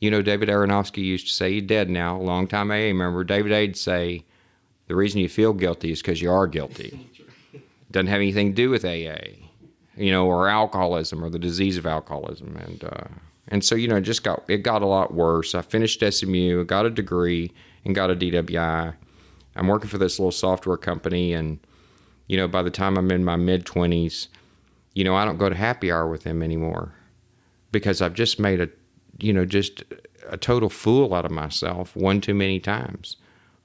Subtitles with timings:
[0.00, 3.24] You know, David Aronofsky used to say, he's dead now, a long time AA member.
[3.24, 4.24] David A'd say,
[4.86, 7.08] the reason you feel guilty is because you are guilty.
[7.90, 9.46] Doesn't have anything to do with AA,
[9.96, 12.56] you know, or alcoholism or the disease of alcoholism.
[12.56, 13.04] And, uh,
[13.48, 15.54] and so, you know, it just got, it got a lot worse.
[15.54, 17.52] I finished SMU, got a degree,
[17.84, 18.94] and got a DWI.
[19.56, 21.32] I'm working for this little software company.
[21.32, 21.58] And,
[22.28, 24.28] you know, by the time I'm in my mid 20s,
[24.94, 26.92] you know, I don't go to happy hour with them anymore
[27.72, 28.68] because I've just made a,
[29.18, 29.84] you know, just
[30.28, 33.16] a total fool out of myself one too many times.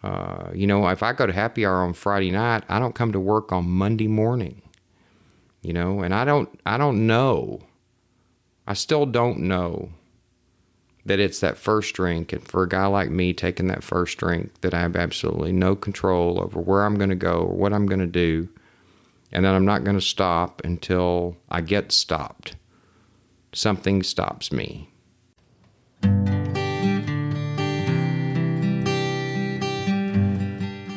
[0.03, 3.13] Uh, you know, if I go to happy hour on Friday night, I don't come
[3.13, 4.62] to work on Monday morning.
[5.62, 7.62] You know, and I don't, I don't know.
[8.67, 9.91] I still don't know
[11.05, 14.51] that it's that first drink, and for a guy like me taking that first drink,
[14.62, 17.85] that I have absolutely no control over where I'm going to go or what I'm
[17.85, 18.48] going to do,
[19.31, 22.55] and that I'm not going to stop until I get stopped.
[23.54, 24.90] Something stops me.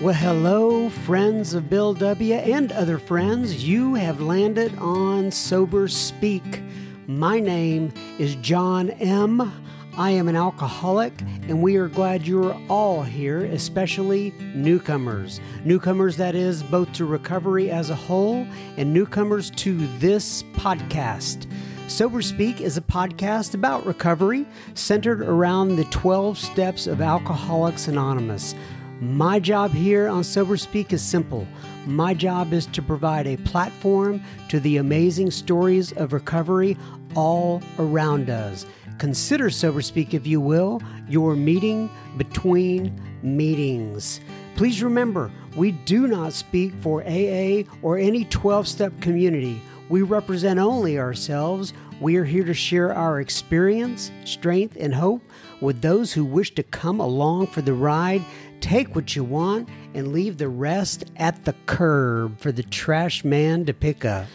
[0.06, 2.34] Well, hello, friends of Bill W.
[2.34, 3.66] and other friends.
[3.66, 6.62] You have landed on Sober Speak.
[7.08, 9.52] My name is John M.
[9.96, 11.12] I am an alcoholic,
[11.48, 15.40] and we are glad you're all here, especially newcomers.
[15.64, 18.46] Newcomers, that is, both to recovery as a whole
[18.76, 21.50] and newcomers to this podcast.
[21.88, 28.56] Sober Speak is a podcast about recovery centered around the 12 steps of Alcoholics Anonymous.
[29.00, 31.46] My job here on Sober Speak is simple.
[31.86, 36.76] My job is to provide a platform to the amazing stories of recovery
[37.14, 38.66] all around us.
[38.98, 44.20] Consider Sober Speak, if you will, your meeting between meetings.
[44.56, 49.62] Please remember, we do not speak for AA or any 12 step community.
[49.88, 51.72] We represent only ourselves.
[52.00, 55.22] We are here to share our experience, strength, and hope
[55.60, 58.22] with those who wish to come along for the ride
[58.60, 63.64] Take what you want and leave the rest at the curb for the trash man
[63.66, 64.26] to pick up.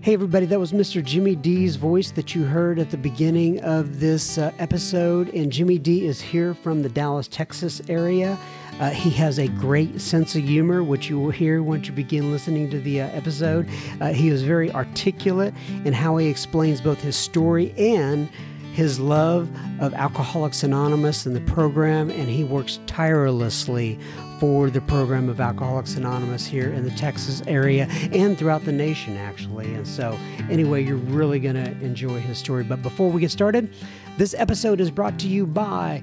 [0.00, 1.04] Hey, everybody, that was Mr.
[1.04, 5.28] Jimmy D's voice that you heard at the beginning of this uh, episode.
[5.28, 8.36] And Jimmy D is here from the Dallas, Texas area.
[8.82, 12.32] Uh, he has a great sense of humor, which you will hear once you begin
[12.32, 13.68] listening to the uh, episode.
[14.00, 15.54] Uh, he is very articulate
[15.84, 18.28] in how he explains both his story and
[18.72, 19.48] his love
[19.80, 24.00] of Alcoholics Anonymous and the program, and he works tirelessly
[24.40, 29.16] for the program of Alcoholics Anonymous here in the Texas area and throughout the nation,
[29.16, 29.72] actually.
[29.74, 30.18] And so,
[30.50, 32.64] anyway, you're really going to enjoy his story.
[32.64, 33.72] But before we get started,
[34.18, 36.02] this episode is brought to you by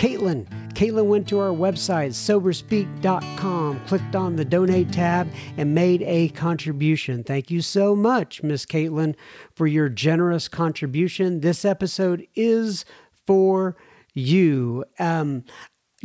[0.00, 0.46] Caitlin.
[0.72, 7.22] Caitlin went to our website, soberspeak.com, clicked on the donate tab, and made a contribution.
[7.22, 9.14] Thank you so much, Miss Caitlin,
[9.54, 11.40] for your generous contribution.
[11.40, 12.86] This episode is
[13.26, 13.76] for
[14.14, 14.86] you.
[14.98, 15.44] Um,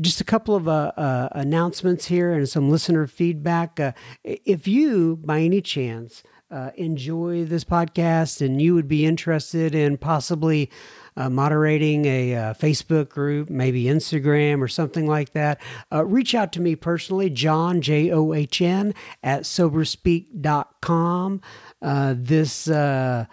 [0.02, 3.80] just a couple of uh, uh, announcements here and some listener feedback.
[3.80, 3.94] Uh,
[4.26, 9.98] if you, by any chance, uh, enjoy this podcast and you would be interested in
[9.98, 10.70] possibly
[11.18, 15.60] uh, moderating a uh, Facebook group, maybe Instagram or something like that,
[15.92, 18.94] uh, reach out to me personally, John, J O H N,
[19.24, 21.42] at soberspeak.com.
[21.82, 23.26] Uh, this uh,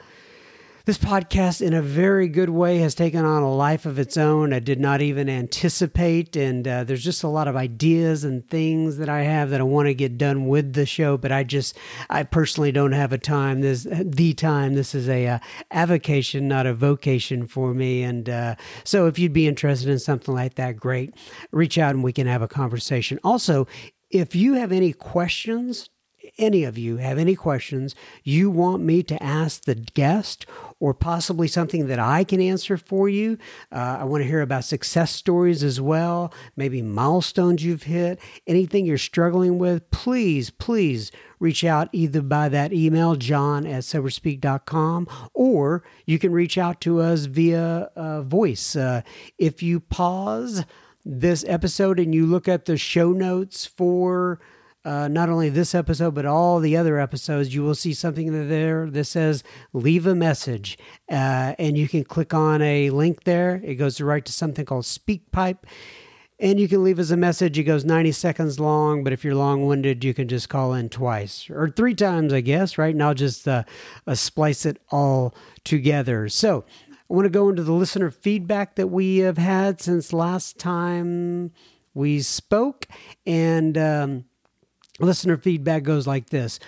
[0.85, 4.53] this podcast, in a very good way, has taken on a life of its own.
[4.53, 8.97] I did not even anticipate, and uh, there's just a lot of ideas and things
[8.97, 11.17] that I have that I want to get done with the show.
[11.17, 11.79] But I just,
[12.11, 13.61] I personally don't have a time.
[13.61, 14.75] This the time.
[14.75, 15.39] This is a uh,
[15.71, 18.03] avocation, not a vocation for me.
[18.03, 21.15] And uh, so, if you'd be interested in something like that, great.
[21.53, 23.21] Reach out and we can have a conversation.
[23.23, 23.69] Also,
[24.11, 25.89] if you have any questions
[26.39, 30.47] any of you have any questions you want me to ask the guest
[30.81, 33.39] or possibly something that I can answer for you,
[33.71, 38.85] uh, I want to hear about success stories as well, maybe milestones you've hit, anything
[38.85, 45.85] you're struggling with, please, please reach out either by that email, john at soberspeak.com, or
[46.07, 48.75] you can reach out to us via uh, voice.
[48.77, 49.03] Uh,
[49.39, 50.65] if you pause
[51.05, 54.41] this episode and you look at the show notes for
[54.85, 58.91] uh, not only this episode, but all the other episodes, you will see something there
[58.91, 60.77] that says leave a message.
[61.11, 63.61] Uh, and you can click on a link there.
[63.65, 65.59] It goes right to something called SpeakPipe.
[66.41, 67.57] And you can leave us a message.
[67.57, 70.89] It goes 90 seconds long, but if you're long winded, you can just call in
[70.89, 73.01] twice or three times, I guess, right?
[73.01, 73.63] I'll just uh,
[74.09, 76.29] uh, splice it all together.
[76.29, 80.59] So I want to go into the listener feedback that we have had since last
[80.59, 81.53] time
[81.95, 82.89] we spoke.
[83.25, 84.25] And, um,
[85.01, 86.59] listener feedback goes like this.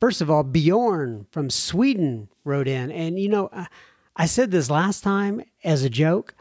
[0.00, 3.50] First of all, Bjorn from Sweden wrote in, and you know,
[4.16, 6.34] I said this last time as a joke,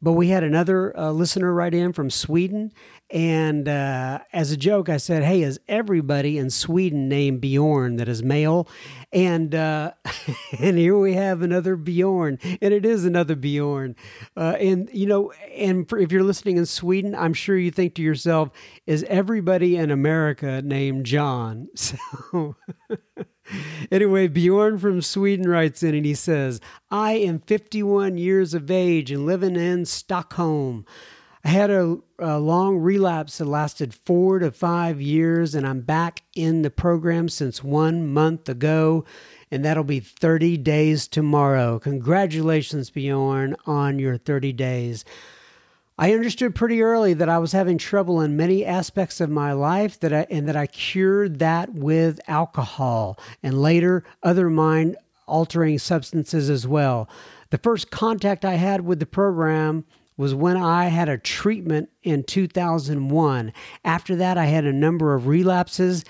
[0.00, 2.72] But we had another uh, listener write in from Sweden.
[3.10, 8.08] And uh, as a joke, I said, Hey, is everybody in Sweden named Bjorn that
[8.08, 8.68] is male?
[9.12, 9.92] And uh,
[10.58, 13.96] and here we have another Bjorn, and it is another Bjorn.
[14.36, 17.94] Uh, and you know, and for, if you're listening in Sweden, I'm sure you think
[17.94, 18.50] to yourself,
[18.86, 22.56] "Is everybody in America named John?" So.
[23.90, 26.60] anyway, Bjorn from Sweden writes in and he says,
[26.90, 30.84] I am 51 years of age and living in Stockholm.
[31.44, 36.24] I had a, a, long relapse that lasted four to five years, and I'm back
[36.34, 39.04] in the program since one month ago,
[39.50, 41.78] and that'll be 30 days tomorrow.
[41.78, 45.04] Congratulations, Bjorn, on your 30 days.
[46.00, 49.98] I understood pretty early that I was having trouble in many aspects of my life
[49.98, 54.96] that I, and that I cured that with alcohol and later other mind
[55.26, 57.08] altering substances as well.
[57.50, 59.84] The first contact I had with the program
[60.16, 63.52] was when I had a treatment in 2001.
[63.84, 66.04] After that, I had a number of relapses.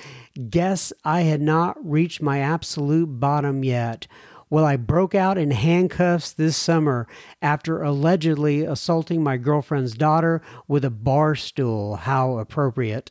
[0.50, 4.06] Guess I had not reached my absolute bottom yet.
[4.50, 7.06] Well, I broke out in handcuffs this summer
[7.43, 11.97] after allegedly assaulting my girlfriend's daughter with a bar stool.
[11.97, 13.11] How appropriate.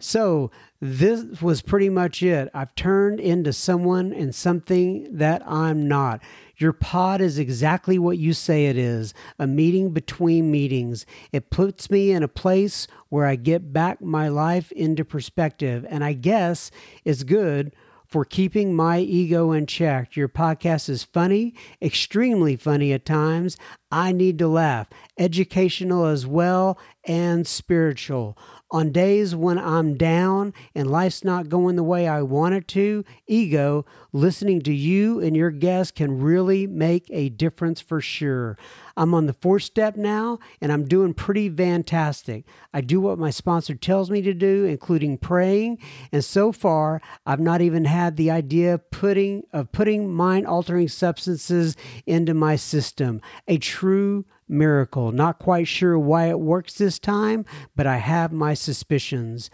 [0.00, 0.50] So,
[0.80, 2.50] this was pretty much it.
[2.52, 6.20] I've turned into someone and something that I'm not.
[6.56, 11.06] Your pod is exactly what you say it is a meeting between meetings.
[11.30, 16.02] It puts me in a place where I get back my life into perspective, and
[16.02, 16.72] I guess
[17.04, 17.72] it's good
[18.12, 20.14] for keeping my ego in check.
[20.14, 23.56] Your podcast is funny, extremely funny at times.
[23.90, 24.88] I need to laugh,
[25.18, 28.36] educational as well, and spiritual.
[28.72, 33.04] On days when I'm down and life's not going the way I want it to,
[33.26, 33.84] ego,
[34.14, 38.56] listening to you and your guests can really make a difference for sure.
[38.96, 42.46] I'm on the fourth step now and I'm doing pretty fantastic.
[42.72, 45.76] I do what my sponsor tells me to do, including praying,
[46.10, 50.88] and so far I've not even had the idea of putting of putting mind altering
[50.88, 51.76] substances
[52.06, 53.20] into my system.
[53.46, 55.10] A true miracle.
[55.10, 57.44] Not quite sure why it works this time,
[57.74, 59.50] but I have my suspicions.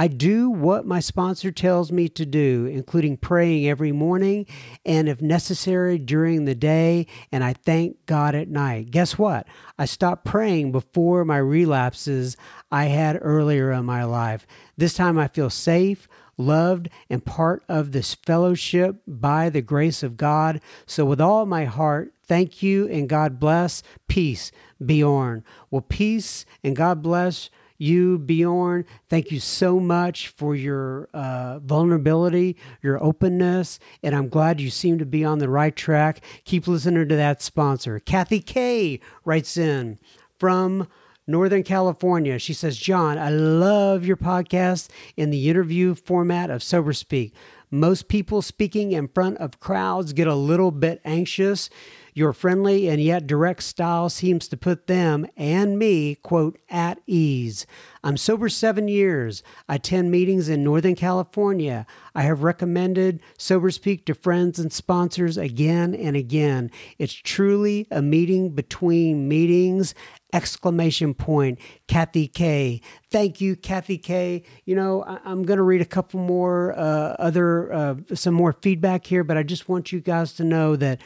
[0.00, 4.46] I do what my sponsor tells me to do, including praying every morning
[4.86, 8.92] and, if necessary, during the day, and I thank God at night.
[8.92, 9.48] Guess what?
[9.76, 12.36] I stopped praying before my relapses
[12.70, 14.46] I had earlier in my life.
[14.76, 20.16] This time I feel safe, loved, and part of this fellowship by the grace of
[20.16, 20.60] God.
[20.86, 23.82] So, with all my heart, thank you and God bless.
[24.06, 24.50] Peace,
[24.84, 25.44] Bjorn.
[25.70, 28.84] Well, peace and God bless you, Bjorn.
[29.08, 34.98] Thank you so much for your uh, vulnerability, your openness, and I'm glad you seem
[34.98, 36.20] to be on the right track.
[36.44, 38.00] Keep listening to that sponsor.
[38.00, 39.98] Kathy K writes in
[40.38, 40.88] from
[41.28, 42.38] Northern California.
[42.38, 47.34] She says, John, I love your podcast in the interview format of Sober Speak.
[47.70, 51.68] Most people speaking in front of crowds get a little bit anxious.
[52.18, 57.64] Your friendly and yet direct style seems to put them and me, quote, at ease.
[58.02, 59.44] I'm sober seven years.
[59.68, 61.86] I attend meetings in Northern California.
[62.16, 66.72] I have recommended Sober Speak to friends and sponsors again and again.
[66.98, 69.94] It's truly a meeting between meetings
[70.34, 75.80] exclamation point kathy k thank you kathy k you know I, am going to read
[75.80, 80.00] a couple more uh, other uh, some more feedback here but i just want you
[80.00, 81.00] guys to know that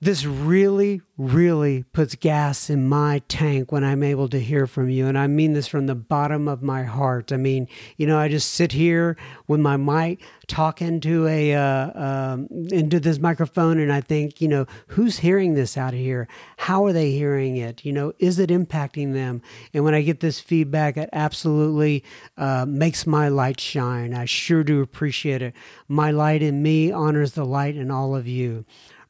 [0.00, 5.06] this really, really puts gas in my tank when I'm able to hear from you.
[5.06, 7.32] And I mean this from the bottom of my heart.
[7.32, 12.02] I mean, you know, I just sit here with my mic talking to a, uh,
[12.04, 16.28] um, into this microphone and I think, you know, who's hearing this out here?
[16.58, 17.84] How are they hearing it?
[17.84, 19.40] You know, is it impacting them?
[19.72, 22.04] And when I get this feedback, it absolutely
[22.36, 24.12] uh, makes my light shine.
[24.12, 25.54] I sure do appreciate it.
[25.88, 28.66] My light in me honors the light in all of you.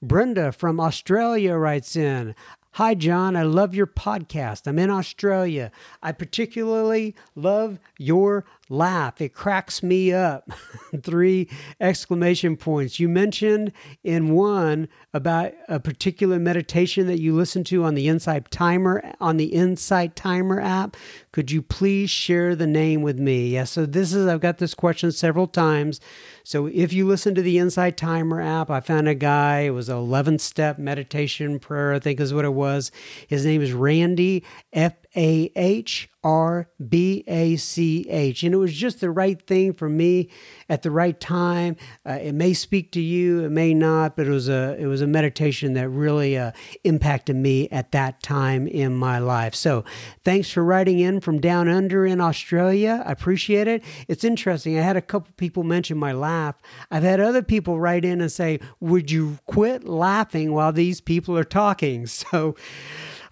[0.07, 2.35] Brenda from Australia writes in
[2.73, 3.37] Hi, John.
[3.37, 4.67] I love your podcast.
[4.67, 5.71] I'm in Australia.
[6.03, 9.21] I particularly love your laugh.
[9.21, 10.51] It cracks me up.
[11.03, 11.49] Three
[11.81, 12.99] exclamation points.
[12.99, 18.51] You mentioned in one about a particular meditation that you listen to on the Insight
[18.51, 20.97] Timer on the Insight Timer app.
[21.33, 23.49] Could you please share the name with me?
[23.49, 26.01] Yes, so this is I've got this question several times.
[26.43, 29.89] So if you listen to the Insight Timer app, I found a guy, it was
[29.89, 32.91] an 11 step meditation prayer, I think is what it was.
[33.29, 38.43] His name is Randy F A H R B A C H.
[38.43, 40.31] And it was just the right thing for me
[40.71, 41.77] at the right time.
[42.05, 45.03] Uh, it may speak to you, it may not, but it was a it was
[45.03, 46.53] a meditation that really uh,
[46.83, 49.55] impacted me at that time in my life.
[49.55, 49.85] So,
[50.25, 53.03] thanks for writing in from down under in Australia.
[53.05, 53.85] I appreciate it.
[54.09, 54.79] It's interesting.
[54.79, 56.57] I had a couple people mention my laugh.
[56.91, 61.37] I've had other people write in and say, "Would you quit laughing while these people
[61.37, 62.55] are talking?" So.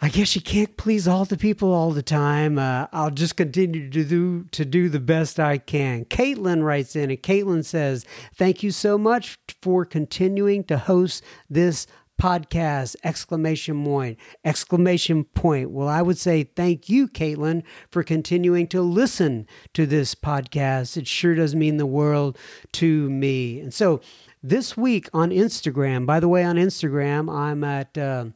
[0.05, 2.59] I guess you can't please all the people all the time.
[2.59, 6.07] Uh, I'll just continue to do to do the best I can.
[6.07, 8.05] Caitlin writes in, and Caitlin says,
[8.35, 11.87] "Thank you so much for continuing to host this."
[12.21, 18.81] podcast exclamation point exclamation point well i would say thank you caitlin for continuing to
[18.81, 22.39] listen to this podcast it sure does mean the world
[22.71, 24.01] to me and so
[24.41, 28.27] this week on instagram by the way on instagram i'm at uh,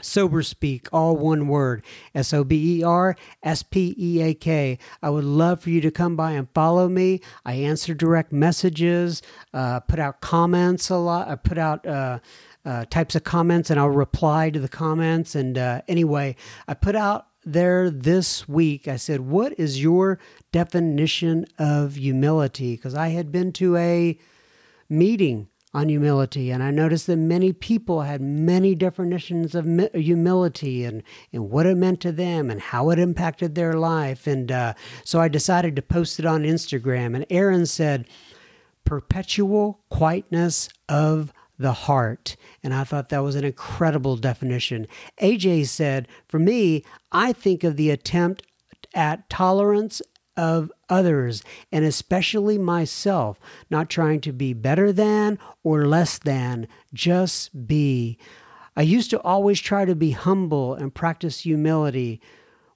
[0.00, 4.78] Sober Speak, all one word, S O B E R S P E A K.
[5.02, 7.20] I would love for you to come by and follow me.
[7.44, 11.28] I answer direct messages, uh, put out comments a lot.
[11.28, 12.18] I put out uh,
[12.64, 15.34] uh, types of comments and I'll reply to the comments.
[15.34, 16.36] And uh, anyway,
[16.66, 20.18] I put out there this week, I said, What is your
[20.52, 22.76] definition of humility?
[22.76, 24.18] Because I had been to a
[24.88, 26.50] meeting on humility.
[26.50, 31.76] And I noticed that many people had many definitions of humility and, and what it
[31.76, 34.26] meant to them and how it impacted their life.
[34.26, 37.14] And uh, so I decided to post it on Instagram.
[37.14, 38.06] And Aaron said,
[38.88, 42.36] perpetual quietness of the heart.
[42.62, 44.86] And I thought that was an incredible definition.
[45.20, 48.44] AJ said, For me, I think of the attempt
[48.94, 50.00] at tolerance
[50.38, 51.42] of others,
[51.72, 58.16] and especially myself, not trying to be better than or less than, just be.
[58.76, 62.22] I used to always try to be humble and practice humility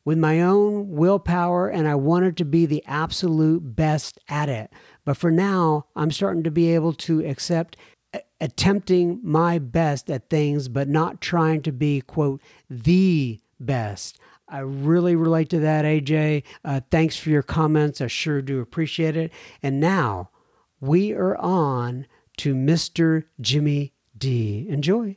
[0.05, 4.73] with my own willpower, and I wanted to be the absolute best at it.
[5.05, 7.77] But for now, I'm starting to be able to accept
[8.41, 14.19] attempting my best at things, but not trying to be, quote, the best.
[14.53, 16.45] I really relate to that, AJ.
[16.63, 18.03] Uh, thanks for your comments.
[18.03, 19.33] I sure do appreciate it.
[19.63, 20.29] And now
[20.79, 22.07] we are on
[22.37, 23.25] to Mr.
[23.41, 24.67] Jimmy D.
[24.69, 25.17] Enjoy.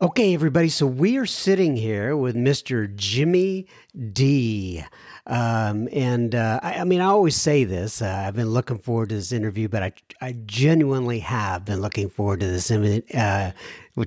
[0.00, 0.68] Okay, everybody.
[0.68, 2.94] So we are sitting here with Mr.
[2.94, 3.66] Jimmy
[4.12, 4.84] D.
[5.26, 8.00] Um, and uh, I, I, mean, I always say this.
[8.00, 12.08] Uh, I've been looking forward to this interview, but I, I genuinely have been looking
[12.08, 13.52] forward to this uh,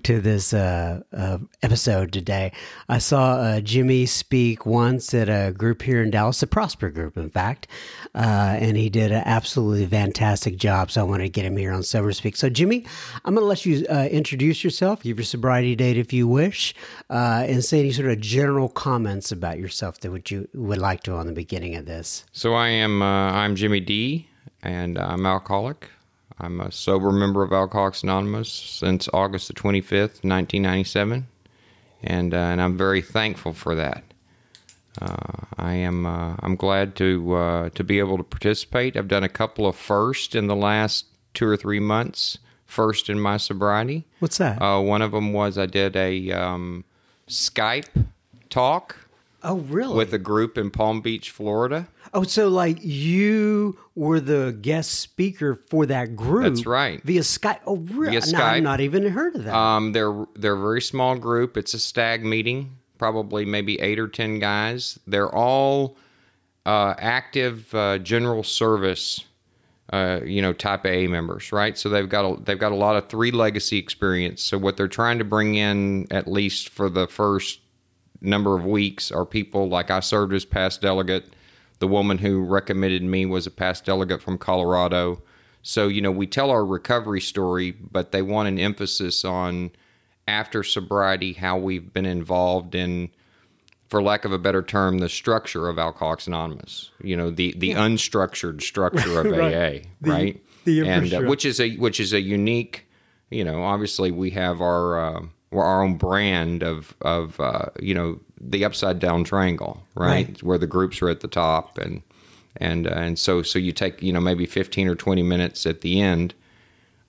[0.03, 2.51] to this uh, uh, episode today.
[2.87, 7.17] I saw uh, Jimmy speak once at a group here in Dallas, the Prosper group,
[7.17, 7.67] in fact,
[8.13, 10.91] and he did an absolutely fantastic job.
[10.91, 12.37] So I want to get him here on Sober Speak.
[12.37, 12.85] So, Jimmy,
[13.25, 16.75] I'm going to let you introduce yourself, give your sobriety date if you wish,
[17.09, 21.13] and say any sort of general comments about yourself that would you would like to
[21.13, 22.25] on the beginning of this.
[22.31, 24.27] So, I am I'm Jimmy D,
[24.61, 25.89] and I'm alcoholic.
[26.41, 31.27] I'm a sober member of Alcoholics Anonymous since August the 25th, 1997,
[32.03, 34.03] and uh, and I'm very thankful for that.
[35.01, 38.95] Uh, I am uh, I'm glad to uh, to be able to participate.
[38.95, 42.37] I've done a couple of firsts in the last two or three months.
[42.65, 44.05] First in my sobriety.
[44.19, 44.61] What's that?
[44.61, 46.85] Uh, one of them was I did a um,
[47.27, 48.05] Skype
[48.51, 48.95] talk
[49.41, 49.95] Oh, really?
[49.95, 51.87] With a group in Palm Beach, Florida.
[52.13, 56.43] Oh, so like you were the guest speaker for that group.
[56.43, 57.01] That's right.
[57.03, 57.59] Via Skype.
[57.65, 58.11] Oh, really?
[58.11, 58.39] Via Skype.
[58.39, 59.55] I've not even heard of that.
[59.55, 61.55] Um, they're they're a very small group.
[61.55, 64.99] It's a stag meeting, probably maybe eight or ten guys.
[65.07, 65.97] They're all
[66.65, 69.23] uh, active uh, general service,
[69.93, 71.77] uh, you know, type A members, right?
[71.77, 74.43] So they've got a, they've got a lot of three legacy experience.
[74.43, 77.61] So what they're trying to bring in, at least for the first
[78.21, 81.33] number of weeks are people like I served as past delegate.
[81.79, 85.21] The woman who recommended me was a past delegate from Colorado.
[85.61, 89.71] So, you know, we tell our recovery story, but they want an emphasis on
[90.27, 93.09] after sobriety, how we've been involved in,
[93.89, 96.91] for lack of a better term, the structure of Alcoholics Anonymous.
[97.01, 97.79] You know, the the yeah.
[97.79, 99.53] unstructured structure of right.
[99.53, 100.43] AA, the, right?
[100.65, 102.85] The and uh, which is a which is a unique.
[103.31, 104.99] You know, obviously we have our.
[104.99, 105.21] Uh,
[105.53, 110.27] our own brand of of uh, you know the upside down triangle, right?
[110.27, 110.43] right?
[110.43, 112.01] Where the groups are at the top, and
[112.57, 115.81] and uh, and so so you take you know maybe fifteen or twenty minutes at
[115.81, 116.33] the end,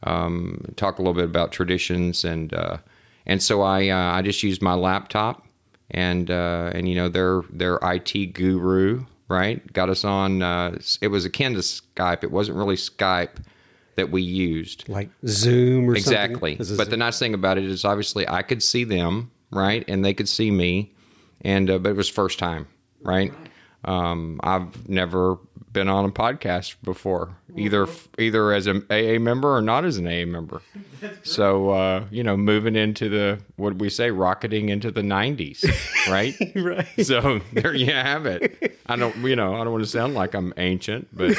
[0.04, 2.78] um, talk a little bit about traditions, and uh,
[3.26, 5.46] and so I uh, I just used my laptop,
[5.90, 10.42] and uh, and you know their their IT guru, right, got us on.
[10.42, 12.24] Uh, it was akin to Skype.
[12.24, 13.36] It wasn't really Skype
[13.96, 14.88] that we used.
[14.88, 16.56] Like Zoom or exactly.
[16.76, 19.84] But the nice thing about it is obviously I could see them, right?
[19.88, 20.92] And they could see me.
[21.42, 22.66] and uh, but it was first time,
[23.02, 23.32] right?
[23.84, 25.38] Um, I've never
[25.72, 27.86] been on a podcast before, either
[28.18, 30.60] either as an AA member or not as an AA member.
[31.22, 35.64] So uh, you know, moving into the what we say, rocketing into the '90s,
[36.10, 36.34] right?
[36.54, 37.06] Right.
[37.06, 38.78] So there you have it.
[38.86, 41.34] I don't, you know, I don't want to sound like I'm ancient, but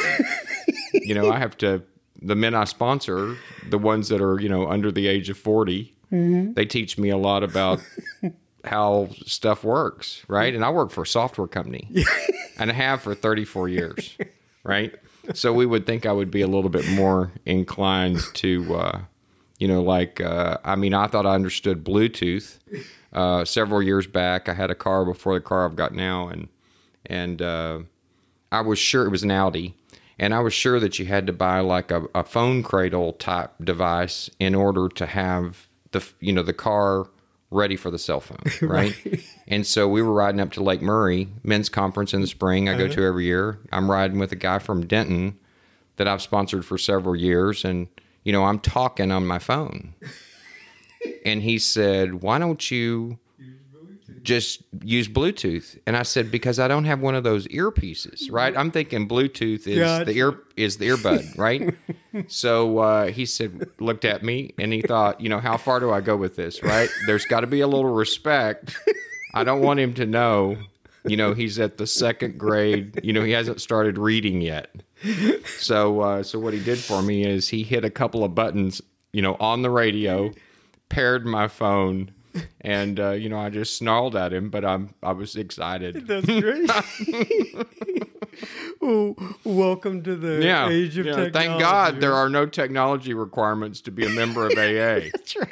[0.94, 1.84] you know, I have to.
[2.22, 3.38] The men I sponsor,
[3.70, 5.94] the ones that are you know under the age of 40
[6.56, 7.82] they teach me a lot about
[8.66, 10.54] how stuff works, right?
[10.54, 11.88] And I work for a software company,
[12.60, 14.18] and I have for 34 years,
[14.64, 14.94] right?
[15.34, 19.00] So we would think I would be a little bit more inclined to, uh,
[19.58, 22.58] you know, like uh, I mean, I thought I understood Bluetooth
[23.14, 24.50] uh, several years back.
[24.50, 26.50] I had a car before the car I've got now, and
[27.06, 27.80] and uh,
[28.52, 29.76] I was sure it was an Audi,
[30.22, 33.52] and I was sure that you had to buy like a, a phone cradle type
[33.62, 37.08] device in order to have the you know the car
[37.50, 38.38] ready for the cell phone,
[38.70, 38.96] right?
[39.48, 42.70] and so we were riding up to Lake Murray men's conference in the spring.
[42.70, 42.94] I go uh-huh.
[42.94, 43.60] to every year.
[43.74, 45.38] I'm riding with a guy from Denton
[45.98, 47.88] that I've sponsored for several years, and
[48.24, 49.96] you know I'm talking on my phone,
[51.26, 53.18] and he said, "Why don't you?"
[54.24, 55.78] Just use Bluetooth.
[55.86, 58.56] And I said, because I don't have one of those earpieces, right?
[58.56, 61.74] I'm thinking Bluetooth is the ear is the earbud, right?
[62.28, 65.92] so uh, he said, looked at me and he thought, you know, how far do
[65.92, 66.90] I go with this, right?
[67.06, 68.78] There's got to be a little respect.
[69.34, 70.58] I don't want him to know,
[71.06, 73.00] you know, he's at the second grade.
[73.04, 74.70] You know, he hasn't started reading yet.
[75.58, 78.82] So, uh, so what he did for me is he hit a couple of buttons,
[79.14, 80.32] you know, on the radio,
[80.90, 82.12] paired my phone,
[82.62, 86.08] and uh, you know, I just snarled at him, but I'm I was excited.
[86.08, 86.70] That's great.
[88.82, 91.32] well, welcome to the Yeah, age of yeah, technology.
[91.34, 95.10] thank God there are no technology requirements to be a member of AA.
[95.14, 95.50] That's right.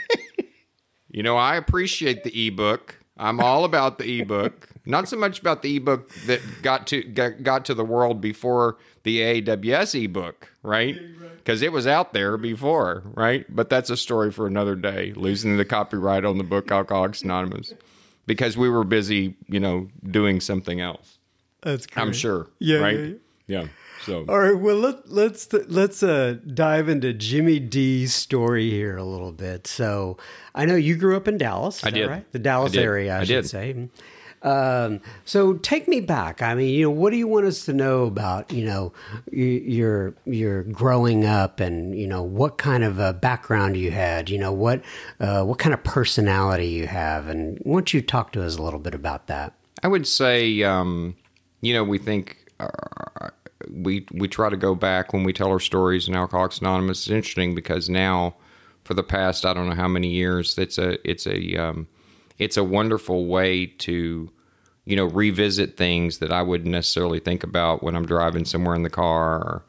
[1.10, 2.96] You know, I appreciate the ebook.
[3.18, 4.70] I'm all about the ebook.
[4.86, 8.78] Not so much about the ebook that got to got, got to the world before
[9.04, 10.98] the AAWS ebook, right?
[11.38, 13.46] Because it was out there before, right?
[13.54, 15.14] But that's a story for another day.
[15.16, 17.74] Losing the copyright on the book Alcoholics Anonymous
[18.26, 21.18] because we were busy, you know, doing something else.
[21.62, 22.02] That's great.
[22.04, 22.48] I'm sure.
[22.60, 22.96] Yeah, Right.
[23.00, 23.14] yeah, yeah.
[23.62, 23.68] Yeah.
[24.06, 24.26] So.
[24.30, 29.34] All right, well let let's let's uh, dive into Jimmy D's story here a little
[29.34, 29.68] bit.
[29.68, 30.18] So
[30.56, 31.80] I know you grew up in Dallas.
[31.80, 32.08] Is I that did.
[32.10, 32.32] right?
[32.32, 33.50] The Dallas I area, I, I should did.
[33.50, 33.90] say.
[34.42, 36.42] Um, so take me back.
[36.42, 38.94] I mean, you know, what do you want us to know about you know
[39.32, 44.30] your your growing up and you know what kind of a background you had?
[44.30, 44.82] You know what
[45.20, 48.62] uh, what kind of personality you have, and why don't you talk to us a
[48.62, 49.54] little bit about that?
[49.84, 51.16] I would say, um,
[51.62, 53.30] you know, we think uh,
[53.70, 57.02] we we try to go back when we tell our stories in Alcoholics Anonymous.
[57.02, 58.36] It's interesting because now,
[58.84, 61.88] for the past I don't know how many years, it's a it's a um,
[62.40, 64.32] it's a wonderful way to
[64.86, 68.84] you know revisit things that I wouldn't necessarily think about when I'm driving somewhere in
[68.84, 69.38] the car.
[69.38, 69.64] Or,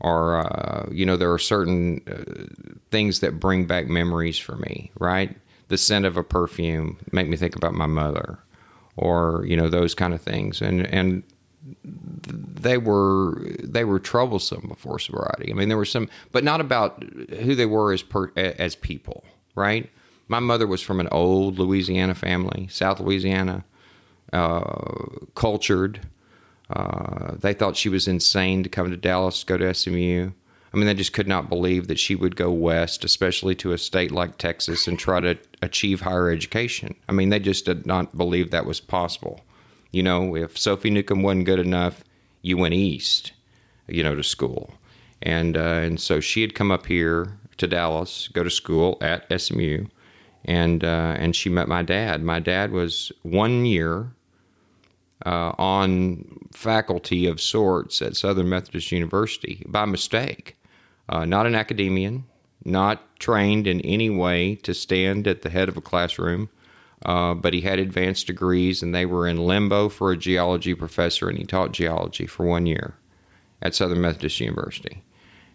[0.00, 4.90] or uh, you know, there are certain uh, things that bring back memories for me.
[4.98, 5.36] Right,
[5.68, 8.38] the scent of a perfume make me think about my mother
[8.96, 11.22] or you know those kind of things and and
[11.84, 17.02] they were they were troublesome before sobriety i mean there were some but not about
[17.40, 19.90] who they were as per, as people right
[20.32, 23.64] my mother was from an old louisiana family south louisiana
[24.32, 24.64] uh,
[25.34, 26.00] cultured.
[26.70, 30.32] Uh, they thought she was insane to come to dallas go to smu
[30.72, 33.78] i mean they just could not believe that she would go west especially to a
[33.78, 36.94] state like texas and try to achieve higher education.
[37.08, 39.40] I mean they just did not believe that was possible.
[39.92, 42.02] You know, if Sophie Newcomb wasn't good enough,
[42.42, 43.32] you went east,
[43.86, 44.74] you know, to school.
[45.22, 49.26] And uh, and so she had come up here to Dallas, go to school at
[49.40, 49.86] SMU,
[50.44, 52.22] and uh, and she met my dad.
[52.22, 54.12] My dad was one year
[55.24, 60.56] uh, on faculty of sorts at Southern Methodist University by mistake.
[61.08, 62.24] Uh, not an academician,
[62.64, 66.48] not trained in any way to stand at the head of a classroom.
[67.04, 71.28] Uh, but he had advanced degrees, and they were in limbo for a geology professor,
[71.28, 72.94] and he taught geology for one year
[73.60, 75.02] at Southern Methodist University,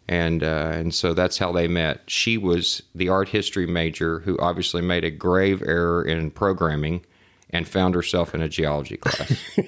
[0.07, 2.01] and uh, and so that's how they met.
[2.07, 7.05] She was the art history major who obviously made a grave error in programming,
[7.49, 9.59] and found herself in a geology class,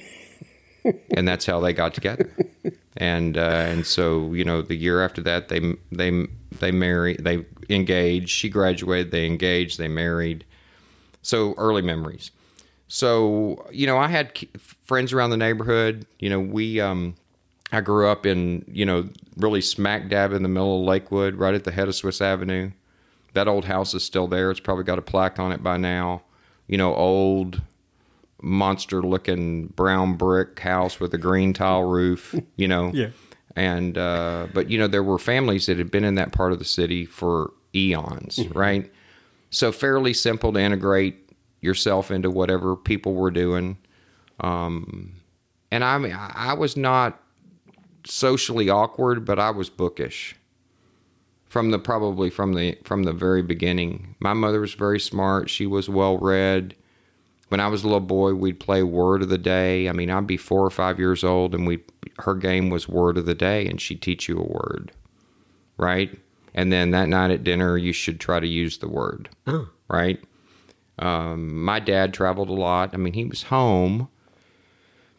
[1.16, 2.30] and that's how they got together.
[2.98, 5.60] And uh, and so you know the year after that they
[5.92, 6.28] they
[6.60, 8.30] they married they engaged.
[8.30, 9.12] She graduated.
[9.12, 9.78] They engaged.
[9.78, 10.46] They married
[11.22, 12.32] so early memories.
[12.88, 14.38] So you know, I had
[14.86, 16.06] friends around the neighborhood.
[16.20, 17.16] You know, we um,
[17.72, 21.54] I grew up in you know really smack dab in the middle of Lakewood, right
[21.54, 22.72] at the head of Swiss Avenue.
[23.34, 24.50] That old house is still there.
[24.50, 26.24] It's probably got a plaque on it by now.
[26.68, 27.62] You know, old,
[28.42, 32.92] monster looking brown brick house with a green tile roof, you know.
[33.00, 33.10] Yeah.
[33.56, 36.60] And uh, but you know there were families that had been in that part of
[36.60, 38.90] the city for eons, right?
[39.50, 41.30] So fairly simple to integrate
[41.60, 43.78] yourself into whatever people were doing.
[44.40, 45.14] Um,
[45.72, 47.22] and I mean, I I was not
[48.06, 50.36] socially awkward, but I was bookish
[51.48, 54.16] from the probably from the from the very beginning.
[54.20, 55.50] My mother was very smart.
[55.50, 56.76] She was well read.
[57.50, 59.90] When I was a little boy, we'd play word of the day.
[59.90, 61.80] I mean, I'd be four or five years old, and we
[62.20, 64.92] her game was word of the day, and she'd teach you a word,
[65.78, 66.16] right?
[66.54, 69.70] And then that night at dinner, you should try to use the word, Oh.
[69.88, 70.22] right?
[70.98, 72.94] Um, my dad traveled a lot.
[72.94, 74.10] I mean, he was home,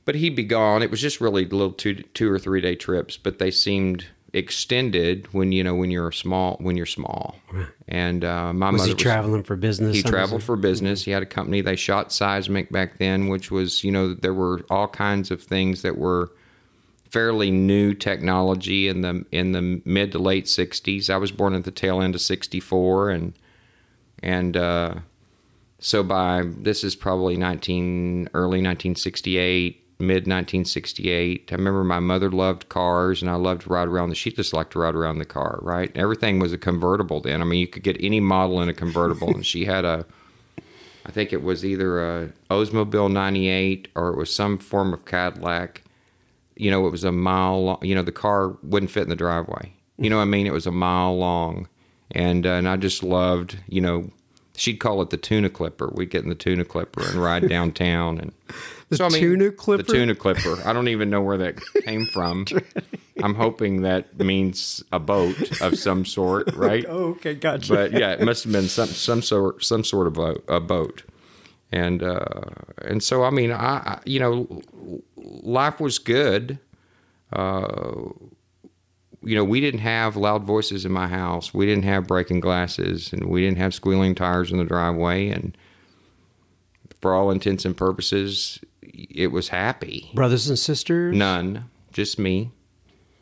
[0.04, 0.82] but he'd be gone.
[0.82, 5.26] It was just really little two two or three day trips, but they seemed extended
[5.32, 7.36] when you know when you're small when you're small.
[7.88, 9.96] And uh, my mother Was mother he traveling for business?
[9.96, 11.04] he traveled for business.
[11.04, 11.60] He had a company.
[11.60, 15.82] They shot seismic back then, which was, you know, there were all kinds of things
[15.82, 16.30] that were
[17.10, 21.10] fairly new technology in the in the mid to late '60s.
[21.10, 23.32] I was born at the tail end of '64, and
[24.22, 24.94] and uh,
[25.80, 32.68] so by this is probably 19 early 1968 mid 1968 i remember my mother loved
[32.68, 35.24] cars and i loved to ride around the she just liked to ride around the
[35.24, 35.92] car right?
[35.94, 37.40] Everything was a convertible then.
[37.40, 40.04] I mean you could get any model in a convertible and she had a
[41.06, 45.82] i think it was either a oldsmobile 98 or it was some form of cadillac.
[46.56, 49.16] You know it was a mile long you know the car wouldn't fit in the
[49.16, 49.72] driveway.
[49.98, 50.46] You know i mean?
[50.46, 51.68] It was a mile long.
[52.12, 54.10] And uh, and i just loved you know
[54.60, 58.18] she'd call it the tuna clipper we'd get in the tuna clipper and ride downtown
[58.18, 58.32] and
[58.90, 59.82] The so, I mean, tuna clipper?
[59.84, 62.44] the tuna clipper i don't even know where that came from
[63.22, 67.72] i'm hoping that means a boat of some sort right Oh, okay, gotcha.
[67.72, 71.04] but yeah, it must have been some some sort some sort of a, a boat,
[71.70, 72.24] and uh,
[72.82, 74.62] and so I mean, I, I you know,
[75.16, 76.58] life was good.
[77.32, 78.08] Uh,
[79.22, 81.52] you know, we didn't have loud voices in my house.
[81.52, 85.28] We didn't have breaking glasses, and we didn't have squealing tires in the driveway.
[85.28, 85.56] And
[87.00, 90.10] for all intents and purposes, it was happy.
[90.14, 91.16] Brothers and sisters?
[91.16, 92.50] None, just me.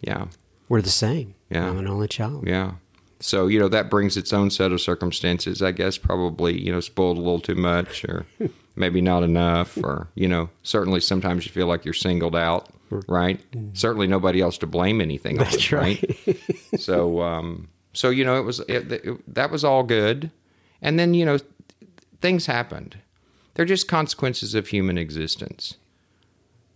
[0.01, 0.27] Yeah.
[0.69, 1.35] We're the same.
[1.51, 1.69] Yeah.
[1.69, 2.47] I'm an only child.
[2.47, 2.73] Yeah.
[3.21, 5.63] So, you know, that brings its own set of circumstances.
[5.63, 8.27] I guess probably, you know, spoiled a little too much or
[8.77, 13.41] maybe not enough or, you know, certainly sometimes you feel like you're singled out, right?
[13.73, 16.05] Certainly nobody else to blame anything on, That's right?
[16.79, 20.31] so, um, so, you know, it was, it, it, that was all good.
[20.81, 21.39] And then, you know,
[22.21, 22.99] things happened.
[23.55, 25.77] They're just consequences of human existence.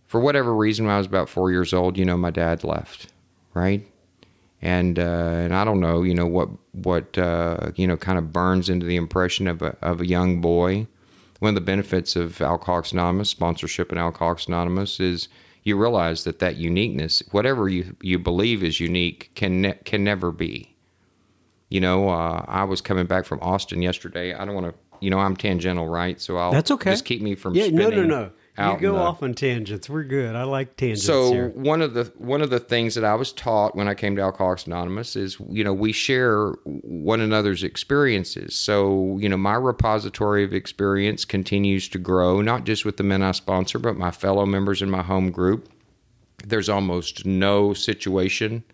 [0.07, 3.13] For whatever reason, when I was about four years old, you know, my dad left,
[3.55, 3.87] right?
[4.63, 8.33] and uh, and I don't know, you know what what uh, you know kind of
[8.33, 10.87] burns into the impression of a of a young boy.
[11.41, 15.29] One of the benefits of Alcoholics Anonymous sponsorship and Alcoholics Anonymous is
[15.63, 20.33] you realize that that uniqueness, whatever you you believe is unique, can ne- can never
[20.33, 20.75] be.
[21.69, 24.35] You know, uh, I was coming back from Austin yesterday.
[24.35, 26.21] I don't want to, you know, I'm tangential, right?
[26.21, 26.91] So I'll That's okay.
[26.91, 28.31] Just keep me from Yeah, no, no, no.
[28.59, 29.89] You out in go the- off on tangents.
[29.89, 30.37] We're good.
[30.37, 31.49] I like tangents so here.
[31.55, 34.23] one of the one of the things that I was taught when I came to
[34.23, 38.55] Alcoholics Anonymous is you know we share one another's experiences.
[38.55, 43.23] So you know my repository of experience continues to grow, not just with the men
[43.23, 45.71] I sponsor, but my fellow members in my home group.
[46.45, 48.65] There's almost no situation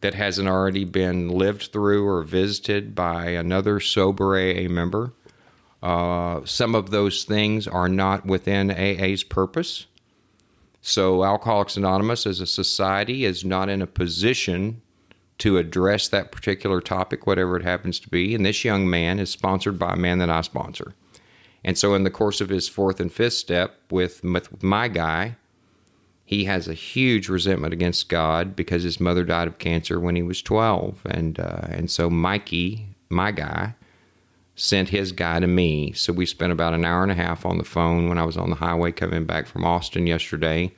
[0.00, 5.12] that hasn't already been lived through or visited by another sober AA member.
[5.82, 9.86] Uh, some of those things are not within AA's purpose.
[10.80, 14.80] So, Alcoholics Anonymous as a society is not in a position
[15.38, 18.34] to address that particular topic, whatever it happens to be.
[18.34, 20.94] And this young man is sponsored by a man that I sponsor.
[21.64, 24.22] And so, in the course of his fourth and fifth step with,
[24.62, 25.36] my guy,
[26.24, 30.22] he has a huge resentment against God because his mother died of cancer when he
[30.22, 31.02] was 12.
[31.06, 33.74] And, uh, and so, Mikey, my guy,
[34.58, 35.92] sent his guy to me.
[35.92, 38.36] So we spent about an hour and a half on the phone when I was
[38.36, 40.72] on the highway coming back from Austin yesterday.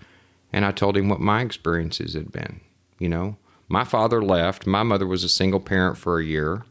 [0.53, 2.61] And I told him what my experiences had been.
[2.99, 3.37] You know,
[3.69, 4.67] my father left.
[4.67, 6.65] My mother was a single parent for a year.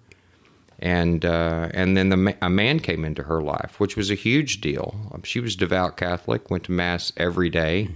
[0.78, 4.62] And uh, and then the a man came into her life, which was a huge
[4.62, 4.96] deal.
[5.24, 7.90] She was devout Catholic, went to mass every day.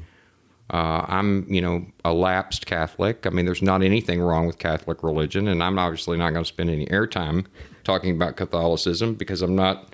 [0.69, 3.27] Uh, I'm, you know, a lapsed Catholic.
[3.27, 6.47] I mean, there's not anything wrong with Catholic religion, and I'm obviously not going to
[6.47, 7.45] spend any airtime
[7.83, 9.93] talking about Catholicism because I'm not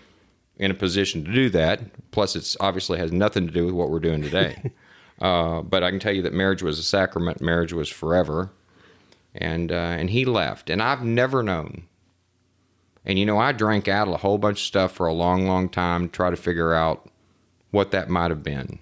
[0.58, 2.12] in a position to do that.
[2.12, 4.72] Plus, it's obviously has nothing to do with what we're doing today.
[5.22, 7.42] uh, but I can tell you that marriage was a sacrament.
[7.42, 8.52] Marriage was forever,
[9.34, 11.84] and uh, and he left, and I've never known.
[13.06, 15.70] And you know, I drank out a whole bunch of stuff for a long, long
[15.70, 17.10] time to try to figure out
[17.72, 18.80] what that might have been.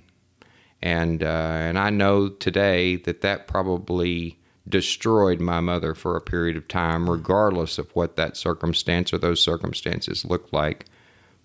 [0.81, 4.37] And, uh, and I know today that that probably
[4.67, 9.41] destroyed my mother for a period of time, regardless of what that circumstance or those
[9.41, 10.85] circumstances looked like.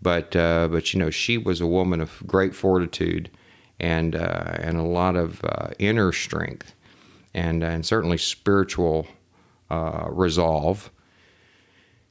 [0.01, 3.31] But, uh, but you know, she was a woman of great fortitude
[3.79, 6.75] and, uh, and a lot of uh, inner strength
[7.35, 9.07] and, and certainly spiritual
[9.71, 10.91] uh, resolve.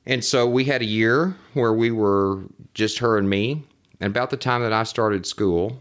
[0.05, 2.43] And so we had a year where we were
[2.73, 3.63] just her and me.
[3.99, 5.79] And about the time that I started school,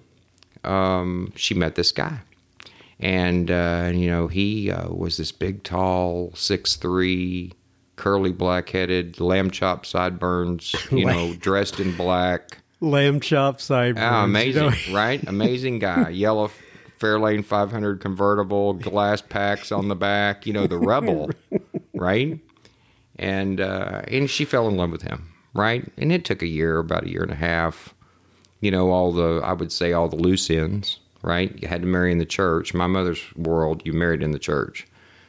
[0.64, 2.20] um, she met this guy.
[3.00, 7.54] And, uh, you know, he uh, was this big, tall, six three,
[7.96, 12.58] curly, black headed, lamb chop sideburns, you know, dressed in black.
[12.80, 14.06] Lamb chop sideburns.
[14.10, 14.76] Oh, amazing, You know?
[14.92, 15.26] right?
[15.26, 16.10] Amazing guy.
[16.10, 16.50] Yellow
[16.98, 21.30] Fairlane 500 convertible, glass packs on the back, you know, the rebel,
[21.94, 22.38] right?
[23.16, 25.90] And uh, and she fell in love with him, right?
[25.96, 27.94] And it took a year, about a year and a half.
[28.60, 31.54] You know, all the I would say all the loose ends, right?
[31.60, 32.74] You had to marry in the church.
[32.74, 34.86] My mother's world, you married in the church,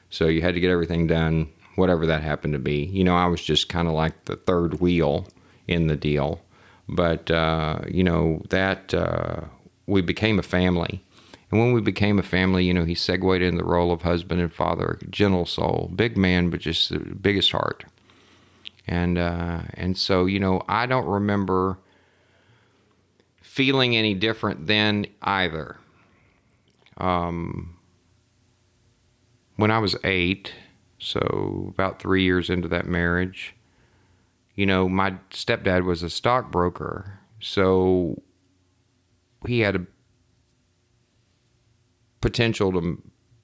[0.09, 2.85] so you had to get everything done, whatever that happened to be.
[2.85, 5.27] You know, I was just kind of like the third wheel
[5.67, 6.41] in the deal,
[6.87, 9.41] but uh, you know that uh,
[9.87, 11.03] we became a family.
[11.51, 14.39] And when we became a family, you know, he segued in the role of husband
[14.39, 17.83] and father, gentle soul, big man, but just the biggest heart.
[18.87, 21.77] And uh, and so, you know, I don't remember
[23.41, 25.77] feeling any different then either.
[27.01, 27.77] Um,
[29.55, 30.53] when I was eight,
[30.99, 33.55] so about three years into that marriage,
[34.55, 38.21] you know, my stepdad was a stockbroker, so
[39.47, 39.85] he had a
[42.21, 43.01] potential to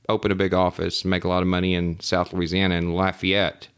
[0.08, 3.70] open a big office, make a lot of money in South Louisiana in Lafayette.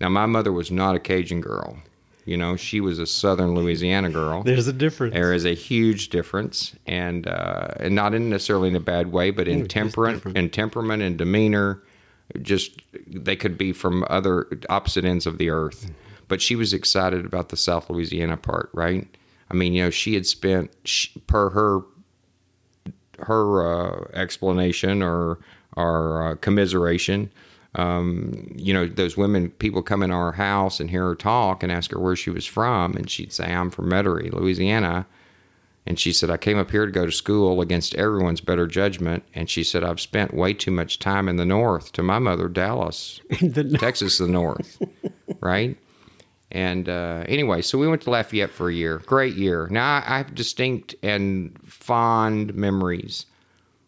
[0.00, 1.78] Now, my mother was not a Cajun girl.
[2.24, 4.42] You know, she was a Southern Louisiana girl.
[4.42, 5.14] There's a difference.
[5.14, 9.30] There is a huge difference, and uh, and not in necessarily in a bad way,
[9.30, 11.82] but in temperament, in temperament and demeanor.
[12.40, 15.90] Just they could be from other opposite ends of the earth,
[16.28, 19.06] but she was excited about the South Louisiana part, right?
[19.50, 21.80] I mean, you know, she had spent she, per her
[23.18, 25.38] her uh, explanation or
[25.76, 27.32] or uh, commiseration.
[27.74, 31.72] Um, you know, those women, people come in our house and hear her talk and
[31.72, 35.06] ask her where she was from, and she'd say, "I'm from Metairie, Louisiana."
[35.86, 39.24] And she said, "I came up here to go to school against everyone's better judgment."
[39.34, 42.48] And she said, "I've spent way too much time in the North." To my mother,
[42.48, 44.80] Dallas, The- Texas, the North,
[45.40, 45.76] right?
[46.50, 48.98] And uh, anyway, so we went to Lafayette for a year.
[49.06, 49.66] Great year.
[49.70, 53.24] Now I, I have distinct and fond memories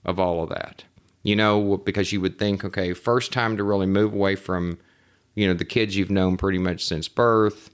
[0.07, 0.85] of all of that.
[1.25, 4.79] You know, because you would think, okay, first time to really move away from,
[5.35, 7.71] you know, the kids you've known pretty much since birth.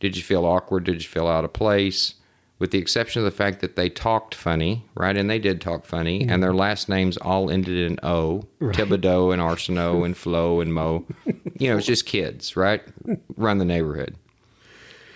[0.00, 0.84] Did you feel awkward?
[0.84, 2.14] Did you feel out of place?
[2.58, 5.16] With the exception of the fact that they talked funny, right?
[5.16, 8.44] And they did talk funny, and their last names all ended in O.
[8.60, 11.04] Thibodeau and Arsenault and Flo and Mo.
[11.58, 12.82] You know, it's just kids, right?
[13.36, 14.14] Run the neighborhood.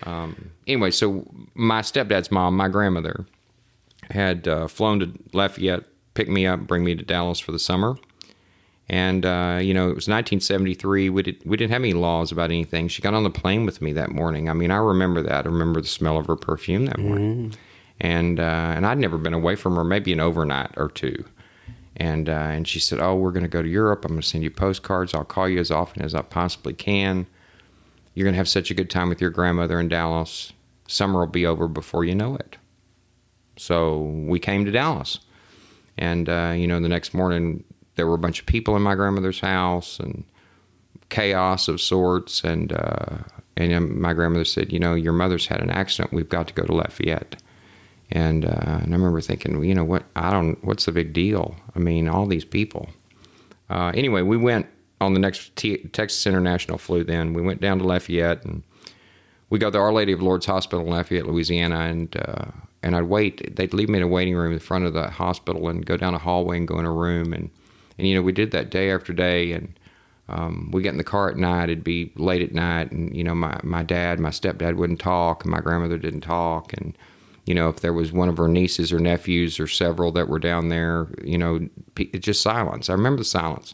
[0.03, 3.25] Um, anyway, so my stepdad's mom, my grandmother,
[4.11, 5.85] had uh, flown to Lafayette,
[6.17, 7.95] pick me up, bring me to Dallas for the summer.
[8.89, 11.09] And uh, you know, it was 1973.
[11.09, 12.87] We did we didn't have any laws about anything.
[12.87, 14.49] She got on the plane with me that morning.
[14.49, 15.45] I mean, I remember that.
[15.45, 17.53] I remember the smell of her perfume that morning.
[17.99, 21.25] And uh, and I'd never been away from her, maybe an overnight or two.
[21.97, 24.05] And uh, and she said, "Oh, we're going to go to Europe.
[24.05, 25.13] I'm going to send you postcards.
[25.13, 27.27] I'll call you as often as I possibly can.
[28.13, 30.53] You're going to have such a good time with your grandmother in Dallas.
[30.87, 32.57] Summer will be over before you know it."
[33.57, 35.19] So we came to Dallas.
[35.97, 37.63] And, uh, you know, the next morning
[37.95, 40.23] there were a bunch of people in my grandmother's house and
[41.09, 42.43] chaos of sorts.
[42.43, 43.17] And, uh,
[43.55, 46.13] and um, my grandmother said, you know, your mother's had an accident.
[46.13, 47.41] We've got to go to Lafayette.
[48.11, 50.03] And, uh, and I remember thinking, well, you know what?
[50.15, 51.55] I don't, what's the big deal?
[51.75, 52.89] I mean, all these people.
[53.69, 54.67] Uh, anyway, we went
[55.01, 57.33] on the next T- Texas International flew then.
[57.33, 58.63] We went down to Lafayette and
[59.49, 62.45] we got to Our Lady of Lourdes Hospital in Lafayette, Louisiana, and uh,
[62.83, 63.55] and I'd wait.
[63.55, 66.13] They'd leave me in a waiting room in front of the hospital and go down
[66.13, 67.49] a hallway and go in a room, and
[67.97, 69.79] and you know we did that day after day, and
[70.29, 71.69] um, we get in the car at night.
[71.69, 75.43] It'd be late at night, and you know my my dad, my stepdad wouldn't talk,
[75.43, 76.97] and my grandmother didn't talk, and
[77.45, 80.39] you know if there was one of her nieces or nephews or several that were
[80.39, 81.67] down there, you know,
[82.19, 82.89] just silence.
[82.89, 83.73] I remember the silence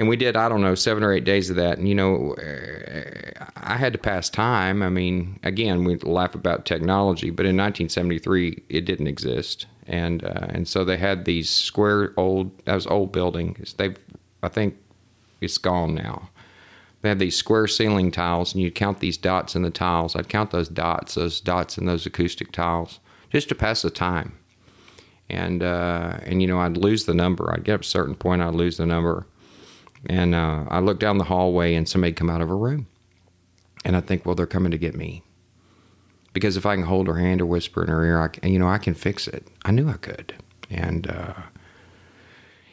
[0.00, 1.78] and we did i don't know seven or eight days of that.
[1.78, 4.82] And you know uh, i had to pass time.
[4.82, 9.66] I mean again we laugh about technology but in 1973 it didn't exist.
[9.86, 13.94] And uh, and so they had these square old that was old buildings they
[14.42, 14.76] i think
[15.40, 16.30] it's gone now.
[17.02, 20.14] They had these square ceiling tiles and you'd count these dots in the tiles.
[20.14, 24.36] I'd count those dots those dots in those acoustic tiles just to pass the time.
[25.28, 27.52] And uh, and you know, I'd lose the number.
[27.52, 29.26] I'd get up a certain point, I'd lose the number,
[30.06, 32.86] and uh, I look down the hallway, and somebody come out of a room,
[33.84, 35.22] and I think, well, they're coming to get me.
[36.32, 38.58] Because if I can hold her hand or whisper in her ear, I can, you
[38.58, 39.48] know, I can fix it.
[39.64, 40.34] I knew I could,
[40.70, 41.34] and uh,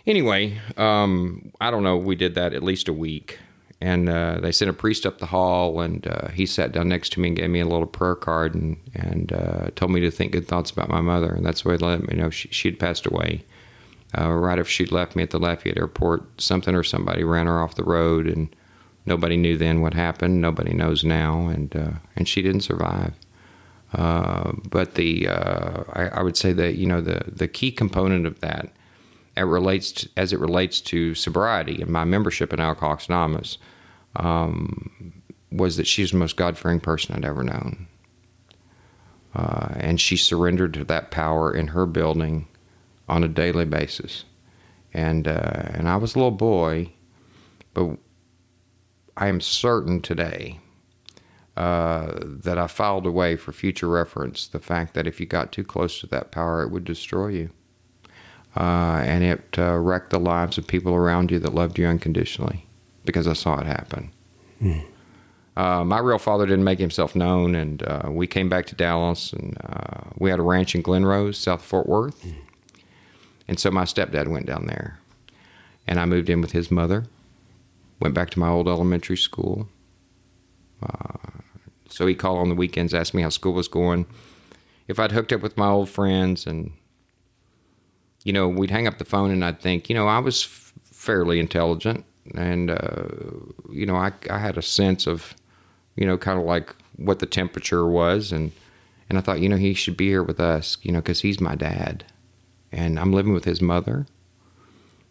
[0.05, 1.97] anyway, um, I don't know.
[1.97, 3.39] We did that at least a week,
[3.81, 7.13] and uh, they sent a priest up the hall, and uh, he sat down next
[7.13, 10.11] to me and gave me a little prayer card, and and uh, told me to
[10.11, 12.47] think good thoughts about my mother, and that's the way they let me know she
[12.49, 13.43] she'd passed away.
[14.17, 17.61] Uh, right after she'd left me at the Lafayette airport, something or somebody ran her
[17.61, 18.55] off the road, and
[19.05, 20.39] nobody knew then what happened.
[20.39, 23.13] Nobody knows now, and uh, and she didn't survive.
[23.93, 28.39] Uh, but the I, I would say that you know the the key component of
[28.39, 28.69] that
[29.37, 33.59] it relates to, as it relates to sobriety and my membership in Alcoholics Anonymous
[34.15, 35.13] um,
[35.51, 37.87] was that she's the most God fearing person I'd ever known.
[39.35, 42.47] Uh, and she surrendered to that power in her building
[43.07, 44.25] on a daily basis.
[44.93, 46.91] And, uh, and I was a little boy,
[47.73, 47.97] but
[49.15, 50.59] I am certain today
[51.55, 55.63] uh, that I filed away for future reference the fact that if you got too
[55.63, 57.49] close to that power, it would destroy you
[58.57, 62.65] uh, and it uh, wrecked the lives of people around you that loved you unconditionally
[63.05, 64.11] because I saw it happen.
[64.61, 64.83] Mm.
[65.55, 69.33] Uh, my real father didn't make himself known, and uh, we came back to Dallas,
[69.33, 72.23] and uh, we had a ranch in Glen Rose, south of Fort Worth.
[72.23, 72.35] Mm.
[73.47, 74.99] And so my stepdad went down there,
[75.87, 77.05] and I moved in with his mother.
[77.99, 79.67] Went back to my old elementary school.
[80.83, 81.39] Uh,
[81.89, 84.05] so he called on the weekends, asked me how school was going,
[84.87, 86.71] if I'd hooked up with my old friends, and
[88.27, 90.73] you know, we'd hang up the phone and I'd think, you know, I was f-
[90.83, 92.03] fairly intelligent
[92.35, 93.05] and, uh,
[93.71, 95.33] you know, I, I had a sense of,
[95.95, 98.33] you know, kind of like what the temperature was.
[98.33, 98.51] And,
[99.09, 101.39] and I thought, you know, he should be here with us, you know, because he's
[101.39, 102.03] my dad.
[102.71, 104.05] And I'm living with his mother.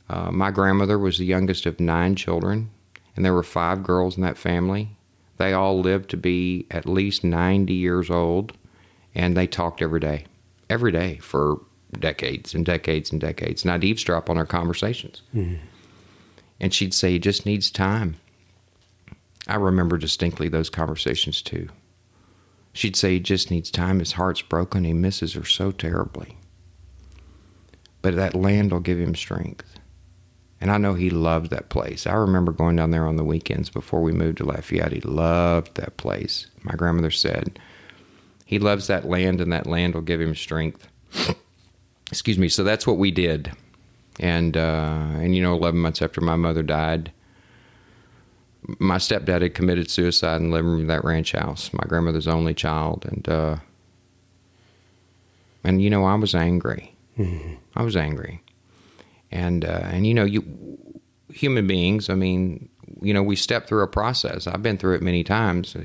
[0.09, 2.71] Uh, my grandmother was the youngest of nine children,
[3.15, 4.91] and there were five girls in that family.
[5.39, 8.53] They all lived to be at least 90 years old,
[9.15, 10.27] and they talked every day,
[10.71, 11.61] every day for
[11.99, 13.63] decades and decades and decades.
[13.63, 15.23] And I'd eavesdrop on our conversations.
[15.35, 15.57] Mm-hmm.
[16.61, 18.17] And she'd say, he just needs time.
[19.47, 21.69] I remember distinctly those conversations too.
[22.73, 24.01] She'd say, he just needs time.
[24.01, 24.85] His heart's broken.
[24.85, 26.37] He misses her so terribly.
[28.07, 29.79] But that land will give him strength.
[30.61, 32.07] And I know he loved that place.
[32.07, 34.93] I remember going down there on the weekends before we moved to Lafayette.
[34.93, 36.47] He loved that place.
[36.63, 37.59] My grandmother said,
[38.47, 40.89] he loves that land, and that land will give him strength
[42.11, 42.49] excuse me.
[42.49, 43.53] So that's what we did,
[44.21, 47.13] and uh, and you know, eleven months after my mother died,
[48.79, 51.73] my stepdad had committed suicide and lived in that ranch house.
[51.73, 53.57] My grandmother's only child, and uh,
[55.65, 56.96] and you know, I was angry.
[57.19, 57.55] Mm-hmm.
[57.75, 58.43] I was angry,
[59.31, 60.45] and uh, and you know, you
[61.31, 62.09] human beings.
[62.11, 62.69] I mean,
[63.01, 64.47] you know, we step through a process.
[64.47, 65.77] I've been through it many times.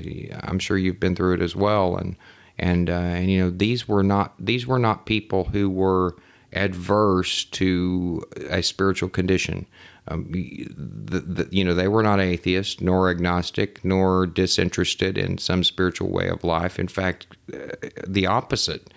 [0.42, 2.16] I'm sure you've been through it as well, and
[2.58, 6.16] and uh, and you know these were not these were not people who were
[6.52, 9.66] adverse to a spiritual condition.
[10.08, 15.64] Um, the, the, you know, they were not atheist, nor agnostic, nor disinterested in some
[15.64, 16.78] spiritual way of life.
[16.78, 17.68] In fact, uh,
[18.06, 18.92] the opposite.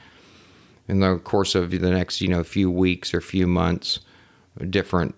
[0.87, 3.99] In the course of the next, you know, few weeks or few months,
[4.69, 5.15] different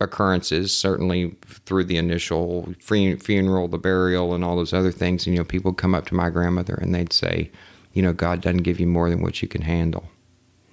[0.00, 5.26] occurrences, certainly through the initial funeral, the burial, and all those other things.
[5.26, 7.50] And, you know, people come up to my grandmother and they'd say,
[7.92, 10.04] you know, God doesn't give you more than what you can handle.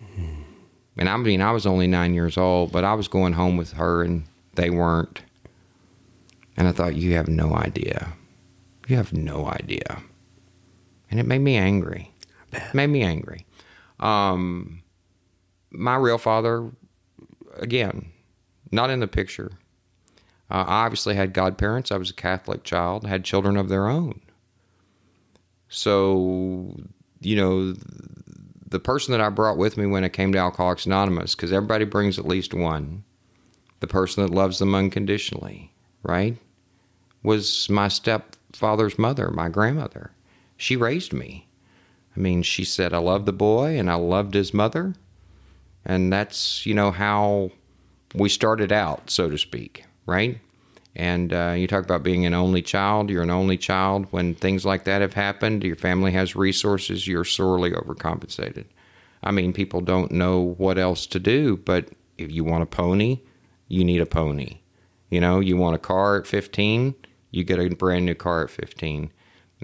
[0.03, 0.41] Mm-hmm.
[0.97, 3.73] And I mean, I was only nine years old, but I was going home with
[3.73, 4.23] her and
[4.55, 5.21] they weren't.
[6.57, 8.13] And I thought, you have no idea.
[8.87, 10.01] You have no idea.
[11.09, 12.11] And it made me angry.
[12.51, 13.45] It made me angry.
[14.01, 14.81] Um,
[15.71, 16.71] my real father,
[17.57, 18.11] again,
[18.71, 19.51] not in the picture.
[20.49, 21.91] Uh, I obviously had godparents.
[21.91, 24.19] I was a Catholic child, had children of their own.
[25.69, 26.75] So,
[27.21, 27.73] you know,
[28.67, 31.85] the person that I brought with me when it came to Alcoholics Anonymous, because everybody
[31.85, 33.03] brings at least one,
[33.79, 36.37] the person that loves them unconditionally, right,
[37.23, 40.11] was my stepfather's mother, my grandmother.
[40.57, 41.47] She raised me.
[42.21, 44.93] I mean, she said, I love the boy and I loved his mother.
[45.83, 47.49] And that's, you know, how
[48.13, 50.39] we started out, so to speak, right?
[50.95, 53.09] And uh, you talk about being an only child.
[53.09, 54.05] You're an only child.
[54.11, 58.65] When things like that have happened, your family has resources, you're sorely overcompensated.
[59.23, 63.21] I mean, people don't know what else to do, but if you want a pony,
[63.67, 64.59] you need a pony.
[65.09, 66.93] You know, you want a car at 15,
[67.31, 69.11] you get a brand new car at 15.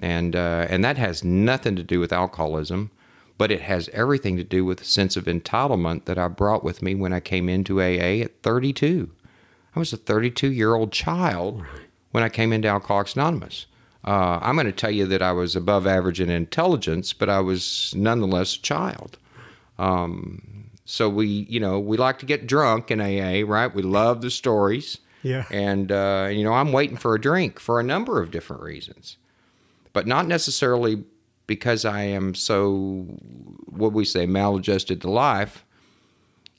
[0.00, 2.90] And, uh, and that has nothing to do with alcoholism,
[3.36, 6.82] but it has everything to do with a sense of entitlement that I brought with
[6.82, 9.10] me when I came into AA at 32.
[9.74, 11.62] I was a 32 year old child
[12.12, 13.66] when I came into Alcoholics Anonymous.
[14.04, 17.40] Uh, I'm going to tell you that I was above average in intelligence, but I
[17.40, 19.18] was nonetheless a child.
[19.78, 23.72] Um, so we, you know, we like to get drunk in AA, right?
[23.72, 24.96] We love the stories.
[25.22, 25.44] Yeah.
[25.50, 29.17] And, uh, you know, I'm waiting for a drink for a number of different reasons,
[29.98, 31.02] but not necessarily
[31.48, 33.18] because I am so,
[33.66, 35.64] what we say, maladjusted to life,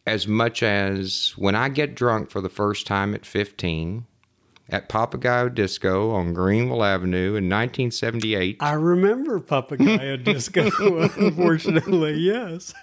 [0.05, 4.05] as much as when I get drunk for the first time at 15
[4.67, 8.57] at Papagayo Disco on Greenville Avenue in 1978.
[8.59, 12.73] I remember Papagayo Disco, unfortunately, yes.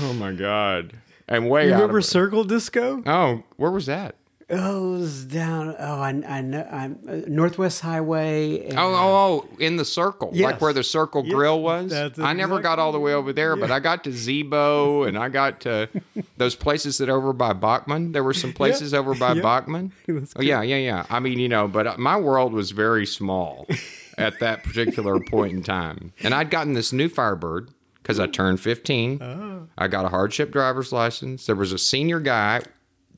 [0.00, 0.94] oh my God.
[1.28, 3.02] And way out remember of, Circle Disco?
[3.04, 4.16] Oh, where was that?
[4.54, 5.74] Oh, it was down.
[5.78, 6.68] Oh, I, I know.
[6.70, 8.66] I'm uh, Northwest Highway.
[8.66, 11.92] And, Oh, oh, oh, in the circle, like where the circle Yeah, grill was.
[11.92, 15.30] I never got all the way over there, but I got to Zebo and I
[15.30, 15.88] got to
[16.36, 18.12] those places that over by Bachman.
[18.12, 19.42] There were some places over by Yeah.
[19.42, 19.92] Bachman.
[20.36, 21.06] Oh, yeah, yeah, yeah.
[21.08, 23.66] I mean, you know, but uh, my world was very small
[24.18, 26.12] at that particular point in time.
[26.22, 27.70] And I'd gotten this new Firebird
[28.02, 29.22] because I turned 15.
[29.22, 29.68] Oh.
[29.78, 31.46] I got a hardship driver's license.
[31.46, 32.60] There was a senior guy,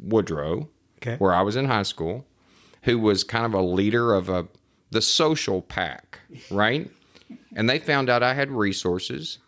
[0.00, 0.68] Woodrow,
[1.06, 1.16] Okay.
[1.18, 2.24] where I was in high school,
[2.82, 4.46] who was kind of a leader of a
[4.90, 6.90] the social pack, right?
[7.56, 9.38] And they found out I had resources,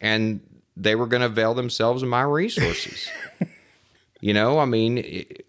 [0.00, 0.40] and
[0.76, 3.08] they were going to avail themselves of my resources.
[4.20, 5.42] you know, I mean, it-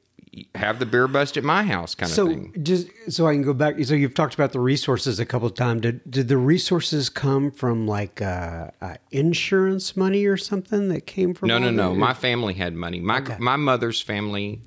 [0.53, 2.53] have the beer bust at my house, kind of So thing.
[2.61, 3.84] just so I can go back.
[3.86, 5.82] So you've talked about the resources a couple of times.
[5.82, 11.34] Did did the resources come from like uh, uh, insurance money or something that came
[11.34, 11.47] from?
[11.47, 11.89] No, no, no.
[11.93, 11.97] that?
[11.99, 12.99] My family had money.
[12.99, 14.61] My my mother's family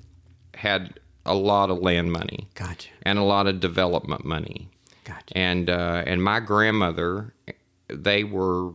[0.61, 2.89] had a lot of land money Gotcha.
[3.03, 4.69] and a lot of development money.
[5.03, 5.35] Gotcha.
[5.35, 7.33] and uh, and my grandmother,
[7.87, 8.73] they were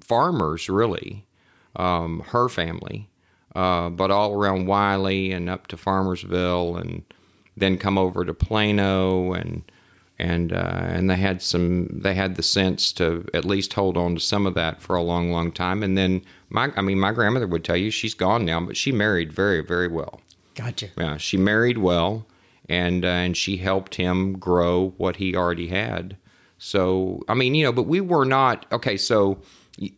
[0.00, 1.24] farmers really,
[1.76, 3.08] um, her family,
[3.54, 7.04] uh, but all around Wylie and up to Farmersville, and
[7.56, 9.62] then come over to Plano, and
[10.18, 14.16] and uh, and they had some, they had the sense to at least hold on
[14.16, 17.12] to some of that for a long, long time, and then my, I mean, my
[17.12, 20.20] grandmother would tell you she's gone now, but she married very, very well.
[20.54, 20.88] Gotcha.
[20.96, 22.26] Yeah, she married well,
[22.68, 26.16] and uh, and she helped him grow what he already had.
[26.58, 28.96] So I mean, you know, but we were not okay.
[28.96, 29.40] So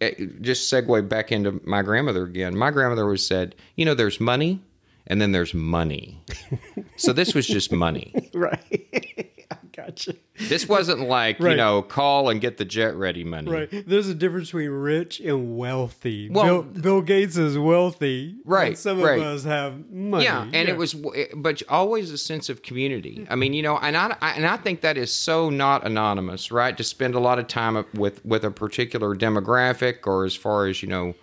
[0.01, 2.57] eh, just segue back into my grandmother again.
[2.57, 4.61] My grandmother always said, you know, there's money,
[5.07, 6.23] and then there's money.
[6.97, 8.15] so this was just money.
[8.35, 8.89] Right.
[9.75, 10.15] Gotcha.
[10.39, 13.51] This wasn't like you know, call and get the jet ready money.
[13.51, 13.85] Right.
[13.87, 16.29] There's a difference between rich and wealthy.
[16.31, 18.37] Well- Bill, Bill Gates is wealthy.
[18.45, 19.19] Right, some right.
[19.19, 20.25] of us have money.
[20.25, 20.95] Yeah, and it was,
[21.35, 23.27] but always a sense of community.
[23.31, 26.53] I mean, you know, and I, I and I think that is so not anonymous,
[26.53, 26.77] right?
[26.77, 30.83] To spend a lot of time with with a particular demographic, or as far as
[30.83, 31.15] you know,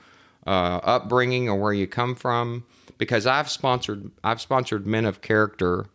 [0.48, 2.66] uh, upbringing or where you come from.
[2.98, 5.86] Because I've sponsored, I've sponsored men of character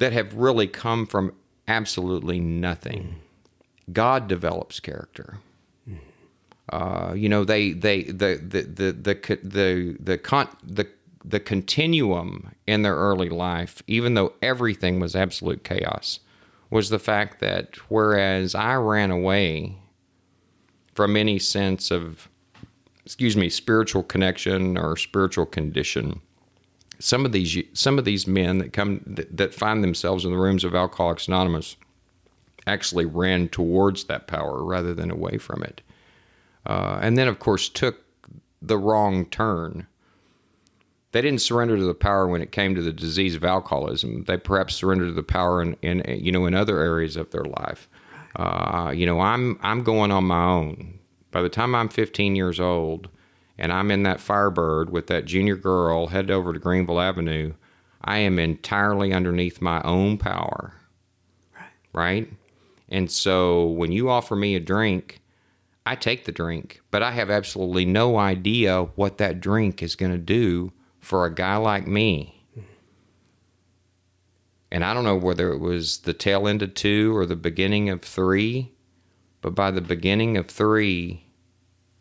[0.00, 1.32] that have really come from
[1.68, 3.16] absolutely nothing.
[3.92, 5.38] God develops character.
[6.70, 10.88] Uh, you know, they they the the the the the the con, the
[11.24, 16.20] the continuum in their early life, even though everything was absolute chaos,
[16.70, 19.76] was the fact that whereas I ran away
[20.94, 22.28] from any sense of,
[23.04, 26.20] excuse me, spiritual connection or spiritual condition,
[27.00, 30.38] some of these some of these men that come that, that find themselves in the
[30.38, 31.76] rooms of Alcoholics Anonymous
[32.66, 35.80] actually ran towards that power rather than away from it
[36.66, 38.04] uh, and then of course took
[38.62, 39.86] the wrong turn.
[41.12, 44.24] They didn't surrender to the power when it came to the disease of alcoholism.
[44.24, 47.44] They perhaps surrendered to the power in, in you know in other areas of their
[47.44, 47.88] life.
[48.36, 50.98] Uh, you know, I'm I'm going on my own.
[51.32, 53.08] By the time I'm 15 years old,
[53.60, 57.52] and I'm in that Firebird with that junior girl headed over to Greenville Avenue,
[58.02, 60.74] I am entirely underneath my own power.
[61.92, 62.32] Right.
[62.88, 65.20] And so when you offer me a drink,
[65.84, 70.12] I take the drink, but I have absolutely no idea what that drink is going
[70.12, 72.46] to do for a guy like me.
[74.72, 77.90] And I don't know whether it was the tail end of two or the beginning
[77.90, 78.72] of three,
[79.42, 81.24] but by the beginning of three,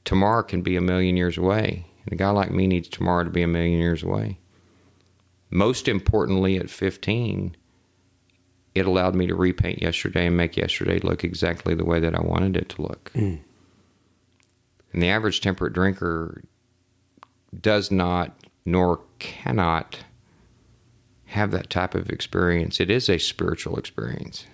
[0.09, 1.85] tomorrow can be a million years away.
[2.03, 4.39] And a guy like me needs tomorrow to be a million years away.
[5.51, 7.55] Most importantly, at 15,
[8.73, 12.21] it allowed me to repaint yesterday and make yesterday look exactly the way that I
[12.21, 13.11] wanted it to look.
[13.13, 13.35] Hmm.
[14.91, 16.41] And the average temperate drinker
[17.61, 18.35] does not
[18.65, 19.99] nor cannot
[21.25, 22.79] have that type of experience.
[22.79, 24.47] It is a spiritual experience.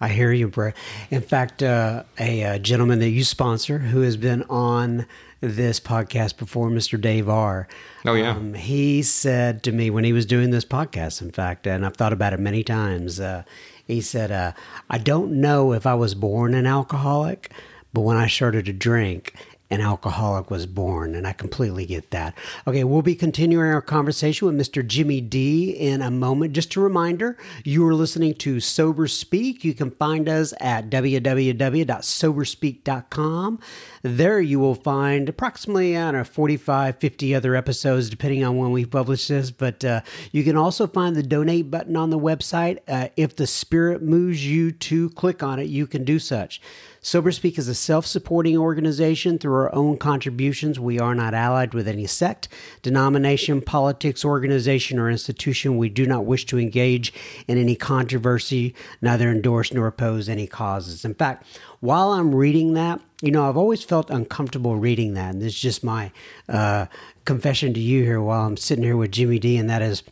[0.00, 0.76] I hear you, Brett.
[1.10, 5.06] In fact, uh, a, uh gentleman that you sponsor who has been on
[5.40, 7.00] this podcast before, Mr.
[7.00, 7.68] Dave R.
[8.04, 8.30] Oh, yeah.
[8.30, 11.96] Um, he said to me when he was doing this podcast, in fact, and I've
[11.96, 13.44] thought about it many times, uh,
[13.86, 14.52] he said, uh,
[14.90, 17.52] I don't know if I was born an alcoholic,
[17.92, 19.34] but when I started to drink,
[19.70, 22.34] an alcoholic was born, and I completely get that.
[22.66, 24.86] Okay, we'll be continuing our conversation with Mr.
[24.86, 26.54] Jimmy D in a moment.
[26.54, 29.64] Just a reminder, you are listening to Sober Speak.
[29.64, 33.60] You can find us at www.soberspeak.com.
[34.02, 38.70] There you will find approximately, I don't know, 45, 50 other episodes, depending on when
[38.70, 39.50] we publish this.
[39.50, 40.00] But uh,
[40.32, 42.78] you can also find the donate button on the website.
[42.88, 46.62] Uh, if the spirit moves you to click on it, you can do such.
[47.08, 50.78] SoberSpeak is a self supporting organization through our own contributions.
[50.78, 52.48] We are not allied with any sect,
[52.82, 55.78] denomination, politics, organization, or institution.
[55.78, 57.14] We do not wish to engage
[57.46, 61.02] in any controversy, neither endorse nor oppose any causes.
[61.06, 61.46] In fact,
[61.80, 65.32] while I'm reading that, you know, I've always felt uncomfortable reading that.
[65.32, 66.12] And this is just my
[66.46, 66.86] uh,
[67.24, 70.02] confession to you here while I'm sitting here with Jimmy D, and that is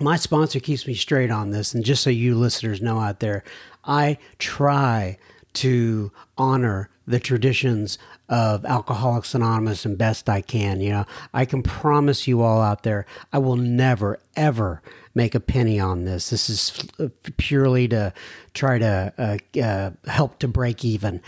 [0.00, 1.74] my sponsor keeps me straight on this.
[1.74, 3.44] And just so you listeners know out there,
[3.84, 5.18] I try
[5.54, 7.98] to honor the traditions
[8.28, 10.80] of Alcoholics Anonymous and best I can.
[10.80, 14.82] You know, I can promise you all out there, I will never, ever
[15.14, 16.30] make a penny on this.
[16.30, 16.88] This is
[17.36, 18.14] purely to
[18.54, 21.20] try to uh, uh, help to break even.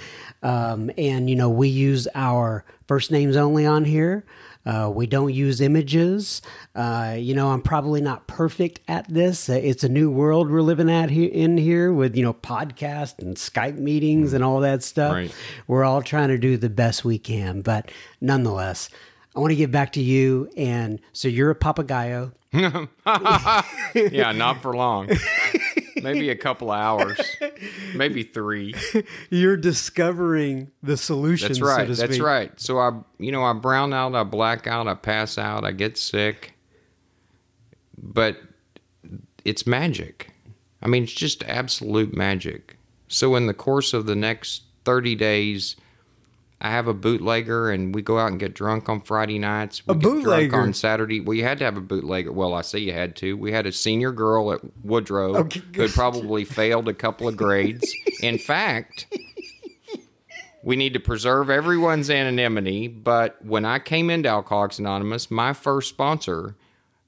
[0.42, 4.24] Um, and, you know, we use our first names only on here.
[4.66, 6.40] Uh, we don't use images.
[6.74, 9.48] Uh, you know, I'm probably not perfect at this.
[9.48, 13.18] Uh, it's a new world we're living at here in here with you know podcast
[13.18, 15.12] and Skype meetings and all that stuff.
[15.12, 15.34] Right.
[15.66, 17.90] We're all trying to do the best we can, but
[18.20, 18.88] nonetheless,
[19.36, 20.48] I want to get back to you.
[20.56, 22.32] And so you're a papagayo.
[22.52, 25.10] yeah, not for long.
[26.02, 27.20] Maybe a couple hours,
[27.94, 28.74] maybe three.
[29.30, 31.48] You're discovering the solution.
[31.48, 31.88] That's right.
[31.88, 32.60] So that's right.
[32.60, 35.96] So I, you know, I brown out, I black out, I pass out, I get
[35.96, 36.54] sick.
[37.96, 38.38] But
[39.44, 40.30] it's magic.
[40.82, 42.76] I mean, it's just absolute magic.
[43.08, 45.76] So in the course of the next 30 days,
[46.64, 49.86] I have a bootlegger, and we go out and get drunk on Friday nights.
[49.86, 50.48] We A get bootlegger?
[50.48, 51.20] drunk on Saturday.
[51.20, 52.32] Well, you had to have a bootlegger.
[52.32, 53.36] Well, I say you had to.
[53.36, 57.36] We had a senior girl at Woodrow Okay, who had probably failed a couple of
[57.36, 57.94] grades.
[58.22, 59.06] In fact,
[60.62, 62.88] we need to preserve everyone's anonymity.
[62.88, 66.56] But when I came into Alcoholics Anonymous, my first sponsor,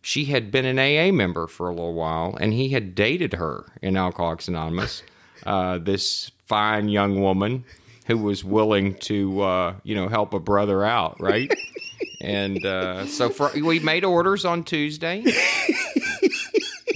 [0.02, 3.64] she had been an AA member for a little while, and he had dated her
[3.80, 5.02] in Alcoholics Anonymous.
[5.46, 7.64] Uh, this fine young woman
[8.06, 11.52] who was willing to, uh, you know, help a brother out, right?
[12.20, 15.24] and uh, so for, we made orders on Tuesday.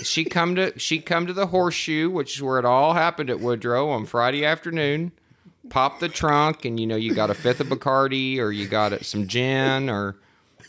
[0.03, 3.41] she come to she come to the horseshoe, which is where it all happened at
[3.41, 5.13] Woodrow on Friday afternoon.
[5.69, 9.05] Pop the trunk, and you know you got a fifth of Bacardi, or you got
[9.05, 10.17] some gin, or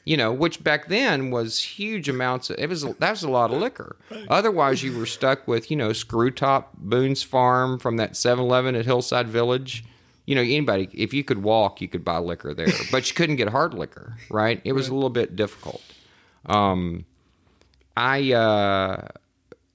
[0.06, 2.50] you know, which back then was huge amounts.
[2.50, 3.98] Of, it was that was a lot of liquor.
[4.30, 8.86] Otherwise, you were stuck with you know Screw Top Boone's Farm from that 7-Eleven at
[8.86, 9.84] Hillside Village.
[10.26, 13.38] You know, anybody if you could walk, you could buy liquor there, but you couldn't
[13.38, 14.17] get hard liquor.
[14.30, 14.61] Right?
[14.63, 15.82] It was a little bit difficult.
[16.45, 17.05] Um,
[17.95, 19.07] I uh,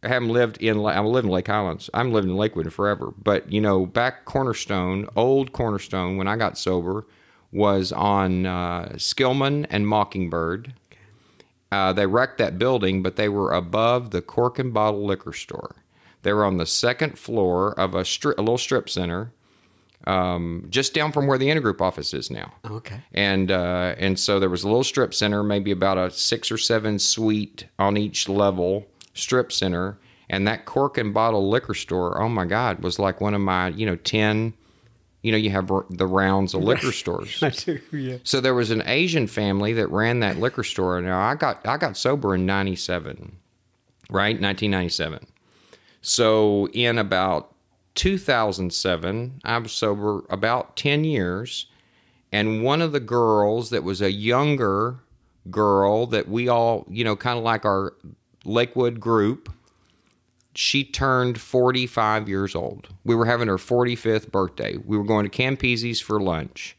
[0.03, 0.85] haven't lived in.
[0.85, 1.91] I live in Lake Highlands.
[1.93, 3.13] I'm living in Lakewood forever.
[3.23, 7.07] But you know, back Cornerstone, old Cornerstone, when I got sober,
[7.53, 10.75] was on uh, Skillman and Mockingbird.
[11.73, 15.77] Uh, they wrecked that building, but they were above the Cork and Bottle Liquor Store.
[16.23, 19.33] They were on the second floor of a, stri- a little strip center,
[20.07, 23.01] um, just down from where the intergroup office is now Okay.
[23.13, 26.59] and uh, and so there was a little strip center, maybe about a six or
[26.59, 29.99] seven suite on each level strip center,
[30.31, 32.21] and that cork and bottle liquor store.
[32.21, 34.55] Oh my God, was like one of my you know ten.
[35.23, 37.43] You know, you have the rounds of liquor stores.
[37.43, 37.81] I do.
[37.91, 38.19] Yeah.
[38.23, 41.01] So there was an Asian family that ran that liquor store.
[41.01, 43.37] Now I got I got sober in '97,
[44.09, 45.27] right, 1997.
[46.01, 47.53] So in about
[47.97, 51.67] 2007, I was sober about 10 years,
[52.31, 55.01] and one of the girls that was a younger
[55.51, 57.95] girl that we all, you know, kind of like our
[58.45, 59.53] Lakewood group,
[60.55, 62.89] she turned 45 years old.
[63.05, 64.77] We were having her 45th birthday.
[64.77, 66.77] We were going to Campisi's for lunch.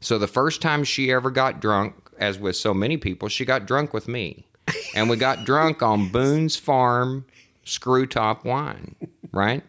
[0.00, 3.66] So the first time she ever got drunk, as with so many people, she got
[3.66, 4.46] drunk with me.
[4.94, 7.24] And we got drunk on Boone's Farm
[7.64, 8.94] screw top wine,
[9.32, 9.62] right?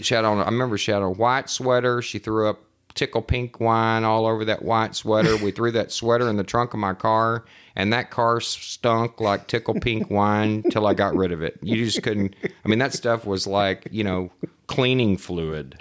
[0.00, 2.02] She on, I remember she had a white sweater.
[2.02, 2.60] She threw up
[2.94, 5.36] tickle pink wine all over that white sweater.
[5.36, 7.44] We threw that sweater in the trunk of my car,
[7.74, 11.58] and that car stunk like tickle pink wine till I got rid of it.
[11.62, 12.34] You just couldn't.
[12.44, 14.30] I mean, that stuff was like you know
[14.66, 15.78] cleaning fluid,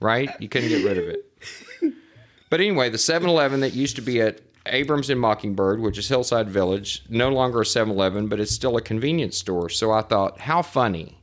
[0.00, 0.30] right?
[0.40, 1.22] You couldn't get rid of it.
[2.48, 6.48] But anyway, the 7-Eleven that used to be at Abrams and Mockingbird, which is Hillside
[6.48, 9.68] Village, no longer a 7-Eleven, but it's still a convenience store.
[9.68, 11.20] So I thought, how funny.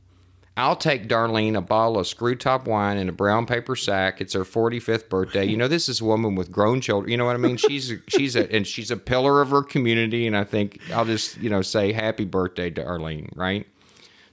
[0.56, 4.20] I'll take Darlene a bottle of screw top wine in a brown paper sack.
[4.20, 5.44] It's her 45th birthday.
[5.44, 7.10] You know, this is a woman with grown children.
[7.10, 7.56] You know what I mean?
[7.56, 10.28] She's she's a and she's a pillar of her community.
[10.28, 13.66] And I think I'll just you know say happy birthday to Darlene, right?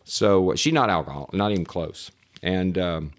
[0.03, 2.11] So she's not alcohol, not even close.
[2.43, 3.11] And um,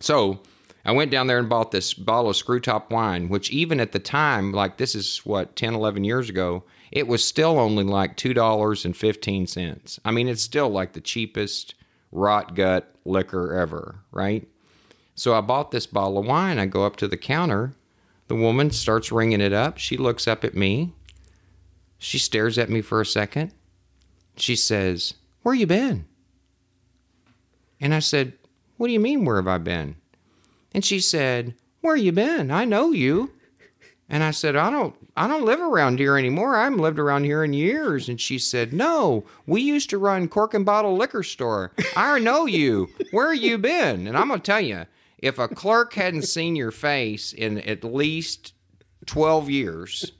[0.00, 0.40] so
[0.84, 3.92] I went down there and bought this bottle of screw top wine, which even at
[3.92, 8.16] the time, like this is what 10, 11 years ago, it was still only like
[8.16, 10.00] two dollars and fifteen cents.
[10.04, 11.74] I mean, it's still like the cheapest
[12.12, 14.46] rot gut liquor ever, right?
[15.14, 16.58] So I bought this bottle of wine.
[16.58, 17.74] I go up to the counter.
[18.28, 19.78] The woman starts ringing it up.
[19.78, 20.92] She looks up at me.
[21.98, 23.52] She stares at me for a second.
[24.36, 26.06] She says, Where you been?
[27.80, 28.32] And I said,
[28.76, 29.96] What do you mean, where have I been?
[30.72, 32.50] And she said, Where you been?
[32.50, 33.32] I know you.
[34.08, 36.56] And I said, I don't I don't live around here anymore.
[36.56, 38.08] I haven't lived around here in years.
[38.08, 41.72] And she said, No, we used to run cork and bottle liquor store.
[41.94, 42.88] I know you.
[43.10, 44.06] Where you been?
[44.06, 44.86] And I'm gonna tell you,
[45.18, 48.54] if a clerk hadn't seen your face in at least
[49.04, 50.12] twelve years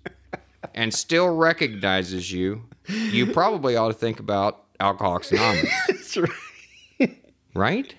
[0.74, 5.72] and still recognizes you, you probably ought to think about Alcoholics Anonymous.
[5.88, 7.16] That's right.
[7.54, 7.94] Right?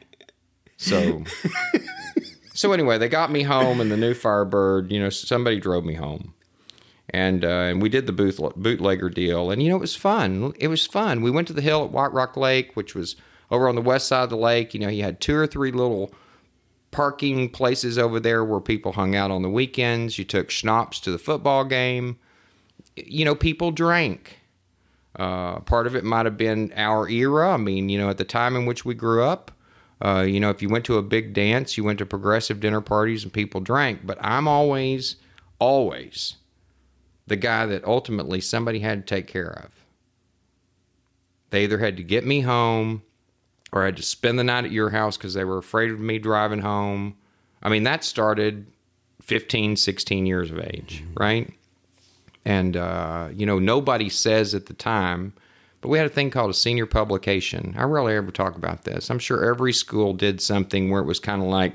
[0.77, 1.23] So
[2.53, 4.91] so anyway, they got me home in the new Firebird.
[4.91, 6.35] You know, somebody drove me home,
[7.11, 10.53] and uh, and we did the bootlegger deal, and you know it was fun.
[10.57, 11.21] It was fun.
[11.21, 13.17] We went to the hill at White Rock Lake, which was
[13.51, 14.73] over on the west side of the lake.
[14.73, 16.13] You know, you had two or three little
[16.91, 20.17] parking places over there where people hung out on the weekends.
[20.17, 22.17] You took schnapps to the football game.
[22.95, 24.39] You know, people drank.
[25.17, 27.53] Uh, part of it might have been our era.
[27.53, 29.51] I mean, you know, at the time in which we grew up,
[30.03, 32.79] uh, you know, if you went to a big dance, you went to progressive dinner
[32.79, 34.05] parties and people drank.
[34.05, 35.17] But I'm always,
[35.59, 36.37] always
[37.27, 39.71] the guy that ultimately somebody had to take care of.
[41.49, 43.03] They either had to get me home
[43.71, 45.99] or I had to spend the night at your house because they were afraid of
[45.99, 47.15] me driving home.
[47.63, 48.67] I mean, that started
[49.21, 51.13] 15, 16 years of age, mm-hmm.
[51.15, 51.53] right?
[52.43, 55.33] And, uh, you know, nobody says at the time,
[55.79, 57.75] but we had a thing called a senior publication.
[57.77, 59.09] I rarely ever talk about this.
[59.09, 61.73] I'm sure every school did something where it was kind of like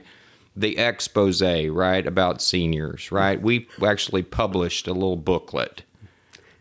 [0.56, 3.40] the expose, right, about seniors, right?
[3.40, 5.82] We actually published a little booklet.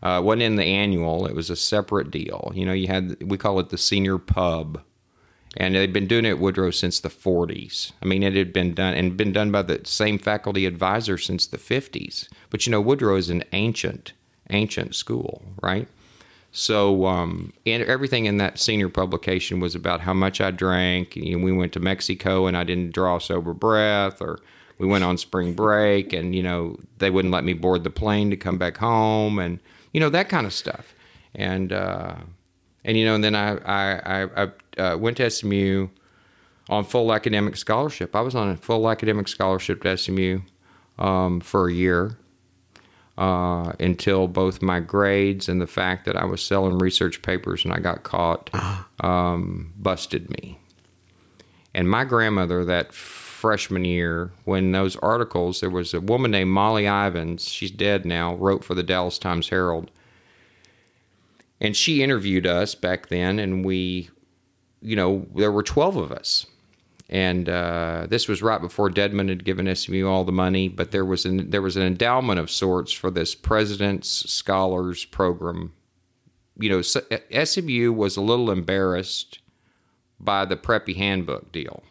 [0.02, 2.52] Uh, wasn't in the annual; it was a separate deal.
[2.54, 4.82] You know, you had we call it the senior pub,
[5.56, 7.92] and they'd been doing it at Woodrow since the 40s.
[8.02, 11.46] I mean, it had been done and been done by the same faculty advisor since
[11.46, 12.28] the 50s.
[12.50, 14.12] But you know, Woodrow is an ancient,
[14.50, 15.88] ancient school, right?
[16.58, 21.14] So um, and everything in that senior publication was about how much I drank.
[21.14, 24.38] You know, we went to Mexico and I didn't draw sober breath, or
[24.78, 28.30] we went on spring break and you know they wouldn't let me board the plane
[28.30, 29.60] to come back home, and
[29.92, 30.94] you know that kind of stuff.
[31.34, 32.14] And uh,
[32.86, 35.88] and you know, and then I I, I, I uh, went to SMU
[36.70, 38.16] on full academic scholarship.
[38.16, 40.40] I was on a full academic scholarship at SMU
[40.98, 42.16] um, for a year
[43.18, 47.72] uh, until both my grades and the fact that I was selling research papers and
[47.72, 48.50] I got caught
[49.00, 50.58] um, busted me.
[51.74, 56.86] And my grandmother, that freshman year, when those articles, there was a woman named Molly
[56.86, 59.90] Ivins, she's dead now, wrote for the Dallas Times Herald.
[61.60, 64.10] And she interviewed us back then, and we,
[64.80, 66.46] you know, there were 12 of us
[67.08, 70.68] and uh, this was right before Dedman had given SMU all the money.
[70.68, 75.72] But there was an there was an endowment of sorts for this President's Scholars Program.
[76.58, 79.40] You know, SMU was a little embarrassed
[80.18, 81.84] by the Preppy Handbook deal,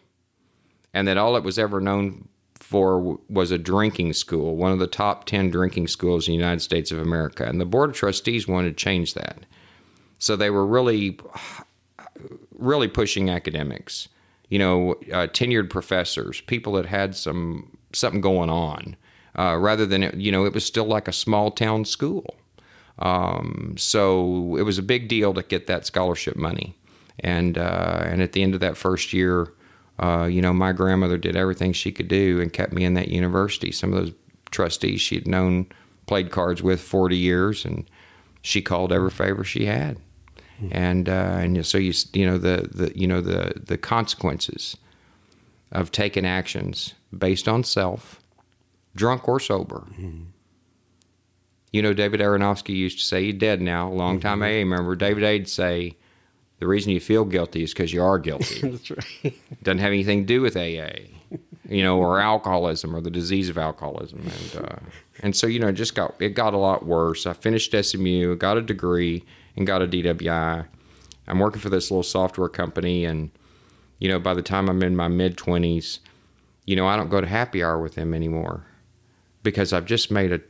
[0.93, 4.87] and that all it was ever known for was a drinking school, one of the
[4.87, 7.45] top ten drinking schools in the United States of America.
[7.45, 9.45] And the Board of Trustees wanted to change that,
[10.19, 11.17] so they were really,
[12.51, 14.09] really pushing academics
[14.49, 18.95] you know, uh, tenured professors, people that had some something going on,
[19.37, 22.35] uh, rather than it, you know, it was still like a small town school.
[22.99, 26.75] Um, so it was a big deal to get that scholarship money,
[27.19, 29.51] and uh, and at the end of that first year,
[29.99, 33.09] uh, you know, my grandmother did everything she could do and kept me in that
[33.09, 33.71] university.
[33.71, 34.13] Some of those
[34.51, 35.67] trustees she'd known,
[36.05, 37.89] played cards with forty years, and
[38.41, 39.97] she called every favor she had
[40.71, 44.77] and uh, and so you you know the, the you know the the consequences
[45.71, 48.21] of taking actions based on self
[48.95, 49.85] drunk or sober.
[51.71, 54.95] You know, David Aronofsky used to say, he's dead now, long time AA member.
[54.95, 55.97] David A'd say,
[56.59, 58.61] the reason you feel guilty is because you are guilty.
[58.69, 59.33] That's right.
[59.61, 61.09] Doesn't have anything to do with AA,
[61.67, 64.21] you know, or alcoholism or the disease of alcoholism.
[64.21, 64.75] And, uh,
[65.21, 67.25] and so, you know, it just got, it got a lot worse.
[67.25, 69.25] I finished SMU, got a degree,
[69.55, 70.65] and got a DWI.
[71.27, 73.05] I'm working for this little software company.
[73.05, 73.31] And,
[73.99, 75.99] you know, by the time I'm in my mid 20s,
[76.65, 78.65] you know, I don't go to happy hour with them anymore
[79.43, 80.41] because I've just made a,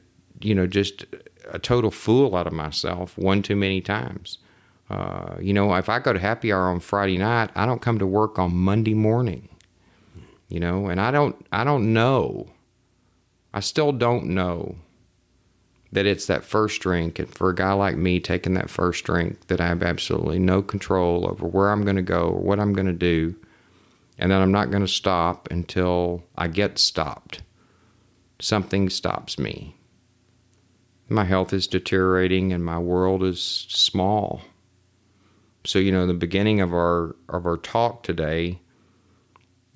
[0.42, 1.06] you know, just
[1.52, 4.38] a total fool out of myself one too many times.
[4.90, 8.00] Uh, you know, if I go to happy hour on Friday night, I don't come
[8.00, 9.50] to work on Monday morning.
[10.48, 12.48] You know, and I don't, I don't know.
[13.54, 14.76] I still don't know
[15.96, 19.48] that it's that first drink, and for a guy like me taking that first drink,
[19.48, 22.74] that I have absolutely no control over where I'm going to go or what I'm
[22.74, 23.34] going to do,
[24.20, 27.44] and that I'm not going to stop until I get stopped.
[28.40, 29.78] Something stops me.
[31.08, 34.42] My health is deteriorating, and my world is small.
[35.64, 38.60] So you know, the beginning of our of our talk today,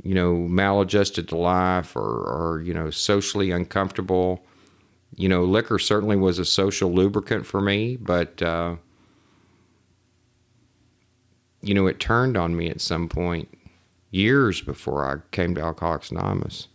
[0.03, 4.45] you know, maladjusted to life or, or you know, socially uncomfortable.
[5.15, 8.75] You know, liquor certainly was a social lubricant for me, but uh,
[11.61, 13.49] you know, it turned on me at some point,
[14.11, 16.67] years before I came to Alcoholics Anonymous.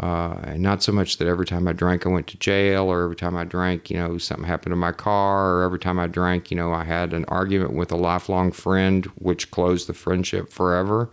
[0.00, 3.04] Uh, and not so much that every time I drank I went to jail, or
[3.04, 6.08] every time I drank, you know, something happened to my car, or every time I
[6.08, 10.50] drank, you know, I had an argument with a lifelong friend, which closed the friendship
[10.50, 11.10] forever.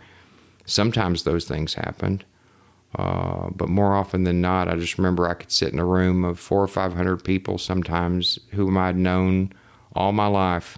[0.66, 2.26] Sometimes those things happened,
[2.96, 6.24] uh, but more often than not, I just remember I could sit in a room
[6.26, 9.54] of four or five hundred people, sometimes whom I'd known
[9.96, 10.78] all my life,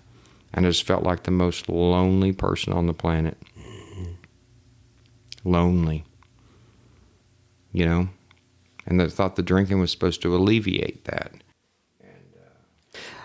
[0.54, 3.38] and I just felt like the most lonely person on the planet.
[5.44, 6.06] Lonely
[7.74, 8.08] you know,
[8.86, 11.34] and I thought the drinking was supposed to alleviate that.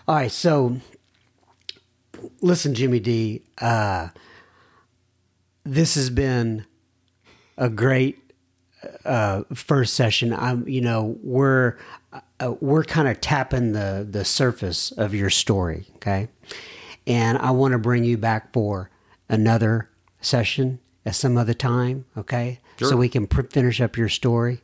[0.08, 0.80] All right, so
[2.40, 3.42] listen, Jimmy D.
[3.58, 4.08] Uh,
[5.64, 6.64] this has been
[7.58, 8.27] a great
[9.04, 10.32] uh, first session.
[10.32, 11.76] I'm, you know, we're
[12.40, 16.28] uh, we're kind of tapping the the surface of your story, okay?
[17.06, 18.90] And I want to bring you back for
[19.28, 19.88] another
[20.20, 22.60] session at some other time, okay?
[22.90, 24.60] So we can pr- finish up your story.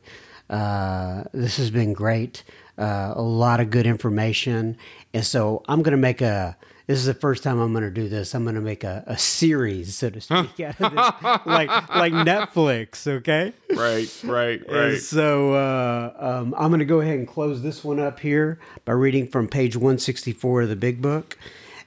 [0.49, 2.43] Uh, this has been great.
[2.77, 4.77] Uh, a lot of good information.
[5.13, 6.55] And so I'm going to make a,
[6.87, 8.35] this is the first time I'm going to do this.
[8.35, 12.13] I'm going to make a, a series, so to speak, out of this, like, like
[12.13, 13.53] Netflix, okay?
[13.75, 17.99] Right, right, And so uh, um, I'm going to go ahead and close this one
[17.99, 21.37] up here by reading from page 164 of the Big Book.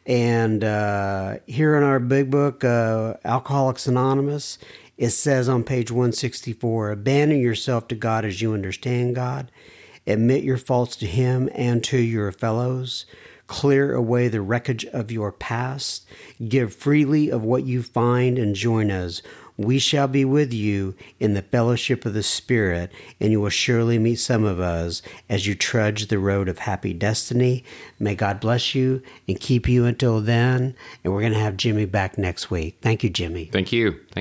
[0.05, 4.59] And uh, here in our Big Book, uh, Alcoholics Anonymous,
[4.97, 9.51] it says on page 164 Abandon yourself to God as you understand God,
[10.07, 13.07] admit your faults to Him and to your fellows.
[13.49, 16.07] Clear away the wreckage of your past.
[16.47, 19.23] Give freely of what you find and join us.
[19.59, 23.99] We shall be with you in the fellowship of the Spirit, and you will surely
[23.99, 27.65] meet some of us as you trudge the road of happy destiny.
[27.99, 30.77] May God bless you and keep you until then.
[31.03, 32.79] And we're going to have Jimmy back next week.
[32.83, 33.47] Thank you, Jimmy.
[33.47, 33.93] Thank you.
[33.93, 34.17] Thank